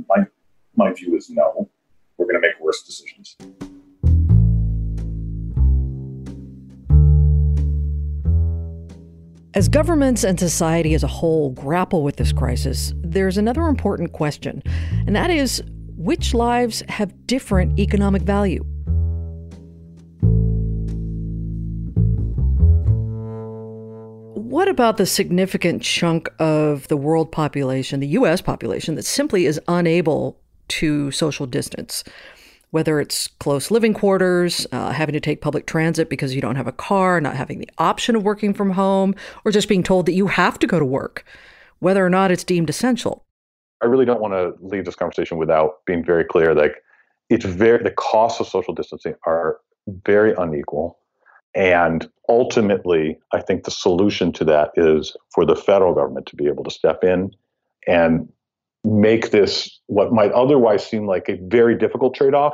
My, 0.09 0.25
my 0.75 0.93
view 0.93 1.15
is 1.17 1.31
no. 1.31 1.69
We're 2.17 2.27
going 2.27 2.41
to 2.41 2.49
make 2.49 2.59
worse 2.61 2.83
decisions. 2.83 3.37
As 9.55 9.69
governments 9.69 10.25
and 10.25 10.39
society 10.39 10.95
as 10.95 11.05
a 11.05 11.07
whole 11.07 11.51
grapple 11.51 12.03
with 12.03 12.17
this 12.17 12.33
crisis, 12.33 12.93
there's 13.05 13.39
another 13.39 13.69
important 13.69 14.11
question, 14.11 14.65
and 15.07 15.15
that 15.15 15.31
is 15.31 15.63
which 15.97 16.35
lives 16.35 16.83
have 16.89 17.15
different 17.29 17.79
economic 17.79 18.23
value? 18.23 18.65
What 24.35 24.67
about 24.67 24.97
the 24.97 25.07
significant 25.07 25.83
chunk 25.83 26.29
of 26.41 26.89
the 26.89 26.97
world 26.97 27.31
population, 27.31 28.01
the 28.01 28.09
US 28.09 28.41
population, 28.41 28.97
that 28.97 29.05
simply 29.05 29.47
is 29.47 29.61
unable 29.69 30.37
to 30.71 31.13
social 31.13 31.47
distance? 31.47 32.03
Whether 32.75 32.99
it's 32.99 33.29
close 33.29 33.71
living 33.71 33.95
quarters, 33.95 34.67
uh, 34.73 34.91
having 34.91 35.13
to 35.13 35.21
take 35.21 35.41
public 35.41 35.65
transit 35.65 36.11
because 36.11 36.35
you 36.35 36.41
don't 36.41 36.57
have 36.57 36.67
a 36.67 36.73
car, 36.73 37.21
not 37.21 37.37
having 37.37 37.61
the 37.61 37.69
option 37.79 38.17
of 38.17 38.25
working 38.25 38.53
from 38.53 38.71
home, 38.71 39.15
or 39.45 39.53
just 39.53 39.69
being 39.69 39.85
told 39.85 40.07
that 40.07 40.15
you 40.15 40.27
have 40.27 40.59
to 40.59 40.67
go 40.67 40.81
to 40.81 40.85
work, 40.85 41.25
whether 41.79 42.05
or 42.05 42.11
not 42.11 42.33
it's 42.33 42.43
deemed 42.43 42.69
essential. 42.69 43.25
I 43.81 43.87
really 43.87 44.05
don't 44.05 44.21
want 44.21 44.35
to 44.35 44.55
leave 44.61 44.87
this 44.87 44.97
conversation 44.97 45.39
without 45.39 45.85
being 45.87 46.05
very 46.05 46.25
clear. 46.25 46.53
Like, 46.53 46.83
it's 47.31 47.45
very 47.45 47.81
the 47.81 47.93
costs 47.93 48.41
of 48.41 48.49
social 48.49 48.75
distancing 48.75 49.15
are 49.25 49.59
very 50.05 50.35
unequal, 50.37 50.99
and 51.55 52.11
ultimately, 52.29 53.21
I 53.31 53.41
think 53.41 53.63
the 53.63 53.71
solution 53.71 54.33
to 54.33 54.45
that 54.47 54.73
is 54.75 55.17
for 55.33 55.47
the 55.47 55.55
federal 55.55 55.95
government 55.95 56.27
to 56.27 56.35
be 56.35 56.49
able 56.49 56.65
to 56.65 56.73
step 56.73 57.05
in 57.05 57.37
and 57.87 58.29
make 58.85 59.31
this 59.31 59.81
what 59.87 60.13
might 60.13 60.33
otherwise 60.33 60.87
seem 60.87 61.07
like 61.07 61.29
a 61.29 61.39
very 61.43 61.77
difficult 61.77 62.15
trade-off 62.15 62.53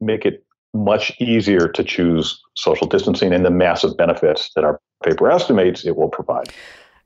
make 0.00 0.26
it 0.26 0.44
much 0.74 1.12
easier 1.20 1.68
to 1.68 1.84
choose 1.84 2.40
social 2.56 2.86
distancing 2.86 3.32
and 3.32 3.44
the 3.44 3.50
massive 3.50 3.96
benefits 3.96 4.50
that 4.54 4.64
our 4.64 4.80
paper 5.04 5.30
estimates 5.30 5.84
it 5.84 5.96
will 5.96 6.08
provide. 6.08 6.48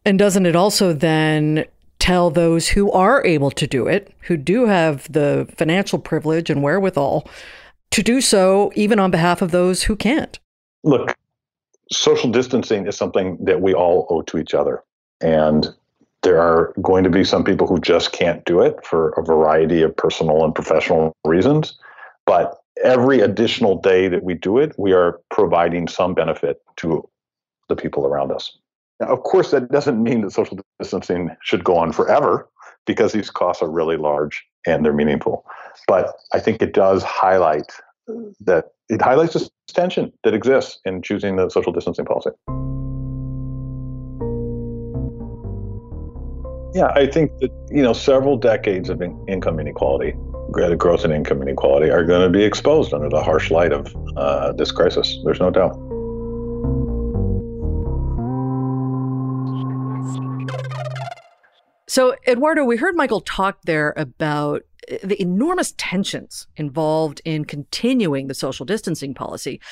And 0.05 0.19
doesn't 0.19 0.47
it 0.47 0.57
also 0.57 0.93
then 0.93 1.65
tell 1.99 2.31
those 2.31 2.69
who 2.69 2.91
are 2.93 3.25
able 3.27 3.51
to 3.51 3.67
do 3.67 3.87
it, 3.87 4.15
who 4.21 4.37
do 4.37 4.67
have 4.67 5.11
the 5.13 5.49
financial 5.57 5.99
privilege 5.99 6.49
and 6.49 6.63
wherewithal, 6.63 7.29
to 7.91 8.03
do 8.03 8.21
so 8.21 8.71
even 8.75 8.99
on 8.99 9.11
behalf 9.11 9.43
of 9.43 9.51
those 9.51 9.83
who 9.83 9.97
can't? 9.97 10.39
Look, 10.85 11.17
social 11.91 12.31
distancing 12.31 12.87
is 12.87 12.97
something 12.97 13.39
that 13.45 13.61
we 13.61 13.75
all 13.75 14.07
owe 14.11 14.23
to 14.23 14.39
each 14.39 14.55
other. 14.55 14.85
And 15.21 15.67
there 16.23 16.41
are 16.41 16.73
going 16.83 17.05
to 17.05 17.11
be 17.11 17.25
some 17.25 17.45
people 17.45 17.67
who 17.67 17.79
just 17.81 18.13
can't 18.13 18.45
do 18.45 18.61
it 18.61 18.85
for 18.85 19.11
a 19.11 19.23
variety 19.23 19.83
of 19.83 19.97
personal 19.97 20.45
and 20.45 20.55
professional 20.55 21.13
reasons. 21.25 21.79
But 22.25 22.59
every 22.83 23.21
additional 23.21 23.81
day 23.81 24.09
that 24.09 24.25
we 24.25 24.35
do 24.35 24.59
it, 24.59 24.75
we 24.79 24.93
are 24.93 25.21
providing 25.31 25.89
some 25.89 26.15
benefit 26.15 26.61
to 26.77 27.09
the 27.69 27.77
people 27.77 28.07
around 28.07 28.33
us. 28.33 28.59
Now, 29.01 29.09
of 29.09 29.23
course, 29.23 29.51
that 29.51 29.71
doesn't 29.71 30.03
mean 30.03 30.23
that 30.23 30.33
social 30.33 30.59
distancing 30.79 31.37
should 31.43 31.65
go 31.65 31.77
on 31.77 31.93
forever 31.93 32.49
because 32.87 33.13
these 33.13 33.31
costs 33.31 33.63
are 33.63 33.71
really 33.71 33.97
large 33.97 34.45
and 34.67 34.85
they're 34.85 34.93
meaningful. 34.93 35.45
But 35.87 36.15
I 36.33 36.41
think 36.41 36.63
it 36.63 36.73
does 36.73 37.03
highlight 37.03 37.73
uh, 38.09 38.15
that 38.41 38.73
it 38.89 39.03
highlights 39.03 39.35
this 39.35 39.51
tension 39.69 40.13
that 40.25 40.35
exists 40.35 40.81
in 40.85 41.03
choosing 41.03 41.37
the 41.37 41.51
social 41.51 41.73
distancing 41.73 42.05
policy. 42.05 42.31
Yeah, 46.77 46.93
I 46.95 47.07
think 47.07 47.39
that 47.39 47.51
you 47.71 47.83
know 47.83 47.95
several 47.95 48.37
decades 48.37 48.91
of 48.91 49.01
in- 49.01 49.19
income 49.27 49.59
inequality, 49.59 50.15
growth 50.51 51.07
in 51.07 51.11
income 51.11 51.41
inequality, 51.41 51.91
are 51.91 52.05
going 52.05 52.21
to 52.21 52.29
be 52.29 52.45
exposed 52.45 52.93
under 52.93 53.09
the 53.09 53.23
harsh 53.23 53.51
light 53.51 53.73
of 53.73 53.97
uh, 54.19 54.53
this 54.53 54.73
crisis. 54.73 55.19
There's 55.25 55.41
no 55.41 55.51
doubt. 55.51 55.75
So, 61.89 62.15
Eduardo, 62.29 62.63
we 62.63 62.77
heard 62.77 62.95
Michael 62.95 63.23
talk 63.23 63.63
there 63.65 63.95
about 63.97 64.61
uh, 64.93 64.97
the 65.03 65.19
enormous 65.19 65.73
tensions 65.79 66.47
involved 66.59 67.23
in 67.25 67.47
continuing 67.47 68.27
the 68.27 68.35
social 68.35 68.67
distancing 68.67 69.15
policy. 69.15 69.63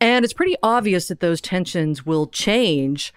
And 0.00 0.24
it's 0.24 0.34
pretty 0.34 0.56
obvious 0.60 1.06
that 1.06 1.20
those 1.20 1.40
tensions 1.40 2.04
will 2.04 2.26
change 2.26 3.12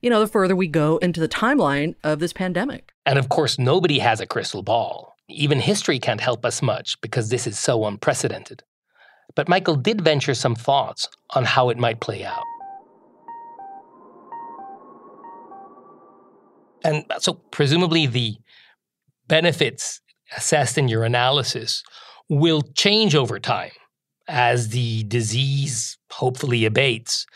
you 0.00 0.10
know, 0.10 0.20
the 0.20 0.26
further 0.26 0.56
we 0.56 0.68
go 0.68 0.98
into 0.98 1.20
the 1.20 1.28
timeline 1.28 1.94
of 2.04 2.18
this 2.18 2.32
pandemic. 2.32 2.92
And 3.04 3.18
of 3.18 3.28
course, 3.28 3.58
nobody 3.58 3.98
has 3.98 4.20
a 4.20 4.26
crystal 4.26 4.62
ball. 4.62 5.14
Even 5.28 5.60
history 5.60 5.98
can't 5.98 6.20
help 6.20 6.44
us 6.44 6.62
much 6.62 7.00
because 7.00 7.30
this 7.30 7.46
is 7.46 7.58
so 7.58 7.84
unprecedented. 7.84 8.62
But 9.34 9.48
Michael 9.48 9.76
did 9.76 10.00
venture 10.00 10.34
some 10.34 10.54
thoughts 10.54 11.08
on 11.30 11.44
how 11.44 11.68
it 11.68 11.78
might 11.78 12.00
play 12.00 12.24
out. 12.24 12.44
And 16.84 17.04
uh, 17.10 17.18
so, 17.18 17.34
presumably, 17.50 18.06
the 18.06 18.36
benefits 19.26 20.00
assessed 20.36 20.78
in 20.78 20.88
your 20.88 21.04
analysis 21.04 21.82
will 22.28 22.62
change 22.76 23.14
over 23.14 23.38
time 23.38 23.72
as 24.28 24.70
the 24.70 25.04
disease 25.04 25.98
hopefully 26.10 26.64
abates. 26.64 27.26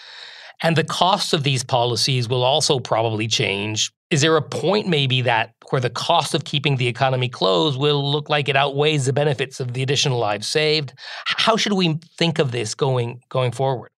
And 0.63 0.77
the 0.77 0.85
costs 0.85 1.33
of 1.33 1.43
these 1.43 1.65
policies 1.65 2.29
will 2.29 2.43
also 2.43 2.79
probably 2.79 3.27
change. 3.27 3.91
Is 4.11 4.21
there 4.21 4.37
a 4.37 4.43
point 4.43 4.89
maybe 4.89 5.23
that 5.23 5.55
where 5.71 5.81
the 5.81 5.91
cost 5.91 6.35
of 6.35 6.45
keeping 6.45 6.77
the 6.77 6.89
economy 6.89 7.29
closed 7.29 7.79
will 7.79 8.11
look 8.11 8.29
like 8.29 8.49
it 8.49 8.57
outweighs 8.57 9.07
the 9.07 9.13
benefits 9.13 9.61
of 9.61 9.73
the 9.73 9.83
additional 9.83 10.19
lives 10.19 10.47
saved? 10.47 10.93
How 11.25 11.57
should 11.57 11.73
we 11.75 11.99
think 12.19 12.39
of 12.39 12.53
this 12.53 12.75
going 12.75 13.21
going 13.29 13.53
forward? 13.53 13.91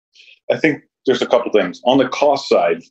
I 0.52 0.58
think 0.58 0.84
there's 1.06 1.22
a 1.22 1.28
couple 1.28 1.52
things. 1.52 1.82
On 1.86 1.98
the 1.98 2.10
cost 2.10 2.48
side, 2.50 2.84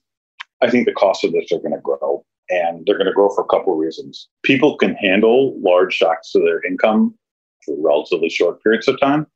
I 0.62 0.70
think 0.70 0.86
the 0.86 0.92
costs 0.92 1.24
of 1.24 1.32
this 1.32 1.52
are 1.52 1.58
going 1.58 1.74
to 1.74 1.80
grow 1.80 2.24
and 2.48 2.84
they're 2.84 2.96
going 2.96 3.06
to 3.06 3.12
grow 3.12 3.28
for 3.28 3.42
a 3.42 3.46
couple 3.46 3.72
of 3.72 3.78
reasons. 3.78 4.28
People 4.42 4.76
can 4.76 4.94
handle 4.94 5.58
large 5.60 5.94
shocks 5.94 6.32
to 6.32 6.40
their 6.40 6.64
income 6.64 7.14
for 7.64 7.76
relatively 7.78 8.28
short 8.28 8.62
periods 8.62 8.88
of 8.88 8.98
time. 8.98 9.26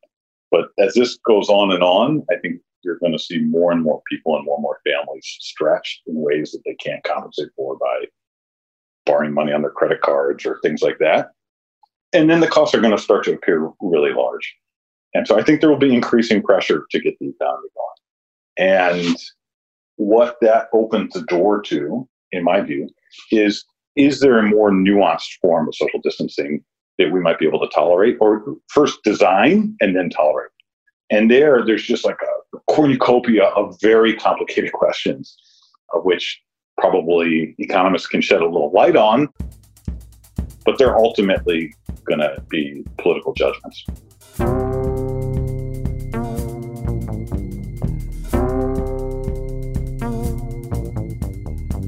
But 0.50 0.66
as 0.78 0.94
this 0.94 1.18
goes 1.26 1.48
on 1.48 1.72
and 1.72 1.82
on, 1.82 2.24
I 2.30 2.36
think 2.36 2.60
you're 2.84 2.98
going 2.98 3.12
to 3.12 3.18
see 3.18 3.38
more 3.38 3.72
and 3.72 3.82
more 3.82 4.02
people 4.10 4.36
and 4.36 4.44
more 4.44 4.56
and 4.56 4.62
more 4.62 4.80
families 4.84 5.24
stretched 5.40 6.02
in 6.06 6.14
ways 6.16 6.52
that 6.52 6.62
they 6.64 6.74
can't 6.74 7.02
compensate 7.04 7.48
for 7.56 7.76
by 7.76 8.06
borrowing 9.06 9.34
money 9.34 9.52
on 9.52 9.62
their 9.62 9.70
credit 9.70 10.00
cards 10.00 10.46
or 10.46 10.58
things 10.62 10.82
like 10.82 10.98
that. 10.98 11.30
And 12.12 12.30
then 12.30 12.40
the 12.40 12.48
costs 12.48 12.74
are 12.74 12.80
going 12.80 12.96
to 12.96 13.02
start 13.02 13.24
to 13.24 13.34
appear 13.34 13.70
really 13.80 14.12
large. 14.12 14.54
And 15.14 15.26
so 15.26 15.38
I 15.38 15.42
think 15.42 15.60
there 15.60 15.70
will 15.70 15.76
be 15.76 15.94
increasing 15.94 16.42
pressure 16.42 16.86
to 16.90 17.00
get 17.00 17.14
the 17.20 17.28
economy 17.28 17.68
going. 17.76 17.96
And 18.56 19.16
what 19.96 20.36
that 20.40 20.68
opens 20.72 21.12
the 21.12 21.22
door 21.22 21.62
to, 21.62 22.08
in 22.32 22.44
my 22.44 22.60
view, 22.60 22.88
is 23.30 23.64
is 23.96 24.20
there 24.20 24.38
a 24.38 24.42
more 24.42 24.70
nuanced 24.72 25.38
form 25.40 25.68
of 25.68 25.74
social 25.74 26.00
distancing 26.02 26.64
that 26.98 27.12
we 27.12 27.20
might 27.20 27.38
be 27.38 27.46
able 27.46 27.60
to 27.60 27.72
tolerate 27.72 28.16
or 28.20 28.42
first 28.68 29.02
design 29.04 29.76
and 29.80 29.94
then 29.94 30.10
tolerate? 30.10 30.50
And 31.10 31.30
there, 31.30 31.64
there's 31.64 31.84
just 31.84 32.04
like 32.04 32.18
a 32.22 32.58
cornucopia 32.72 33.44
of 33.44 33.78
very 33.80 34.14
complicated 34.14 34.72
questions, 34.72 35.36
of 35.94 36.04
which 36.04 36.40
probably 36.78 37.54
economists 37.58 38.06
can 38.06 38.20
shed 38.20 38.40
a 38.40 38.46
little 38.46 38.72
light 38.72 38.96
on, 38.96 39.28
but 40.64 40.78
they're 40.78 40.96
ultimately 40.96 41.74
going 42.04 42.20
to 42.20 42.42
be 42.48 42.84
political 42.98 43.32
judgments. 43.34 43.84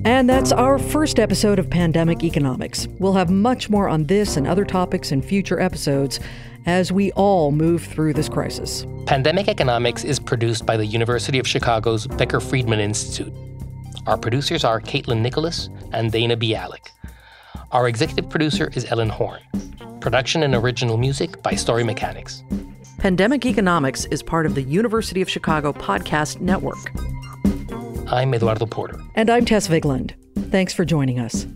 And 0.07 0.31
that's 0.31 0.53
our 0.53 0.79
first 0.79 1.19
episode 1.19 1.59
of 1.59 1.69
Pandemic 1.69 2.23
Economics. 2.23 2.87
We'll 3.01 3.15
have 3.15 3.29
much 3.29 3.69
more 3.69 3.89
on 3.89 4.05
this 4.05 4.37
and 4.37 4.47
other 4.47 4.65
topics 4.65 5.11
in 5.11 5.21
future 5.21 5.59
episodes 5.59 6.21
as 6.65 6.93
we 6.93 7.11
all 7.13 7.51
move 7.51 7.83
through 7.83 8.13
this 8.13 8.29
crisis. 8.29 8.87
Pandemic 9.07 9.49
Economics 9.49 10.05
is 10.05 10.21
produced 10.21 10.65
by 10.65 10.77
the 10.77 10.87
University 10.87 11.41
of 11.41 11.49
Chicago's 11.49 12.07
Becker 12.07 12.39
Friedman 12.39 12.79
Institute. 12.79 13.33
Our 14.07 14.17
producers 14.17 14.63
are 14.63 14.81
Caitlin 14.81 15.23
Nicholas 15.23 15.71
and 15.93 16.13
Dana 16.13 16.37
Bialik. 16.37 16.91
Our 17.73 17.89
executive 17.89 18.31
producer 18.31 18.71
is 18.75 18.85
Ellen 18.93 19.09
Horn. 19.09 19.41
Production 20.01 20.45
and 20.45 20.55
original 20.55 20.99
music 20.99 21.43
by 21.43 21.57
Story 21.57 21.83
Mechanics. 21.83 22.45
Pandemic 22.99 23.45
Economics 23.45 24.05
is 24.05 24.23
part 24.23 24.47
of 24.47 24.55
the 24.55 24.63
University 24.63 25.21
of 25.21 25.29
Chicago 25.29 25.73
Podcast 25.73 26.41
Network. 26.41 26.93
I'm 28.09 28.33
Eduardo 28.35 28.67
Porter. 28.67 29.01
And 29.15 29.31
I'm 29.31 29.45
Tess 29.45 29.69
Vigeland. 29.69 30.15
Thanks 30.51 30.73
for 30.73 30.85
joining 30.85 31.19
us. 31.19 31.47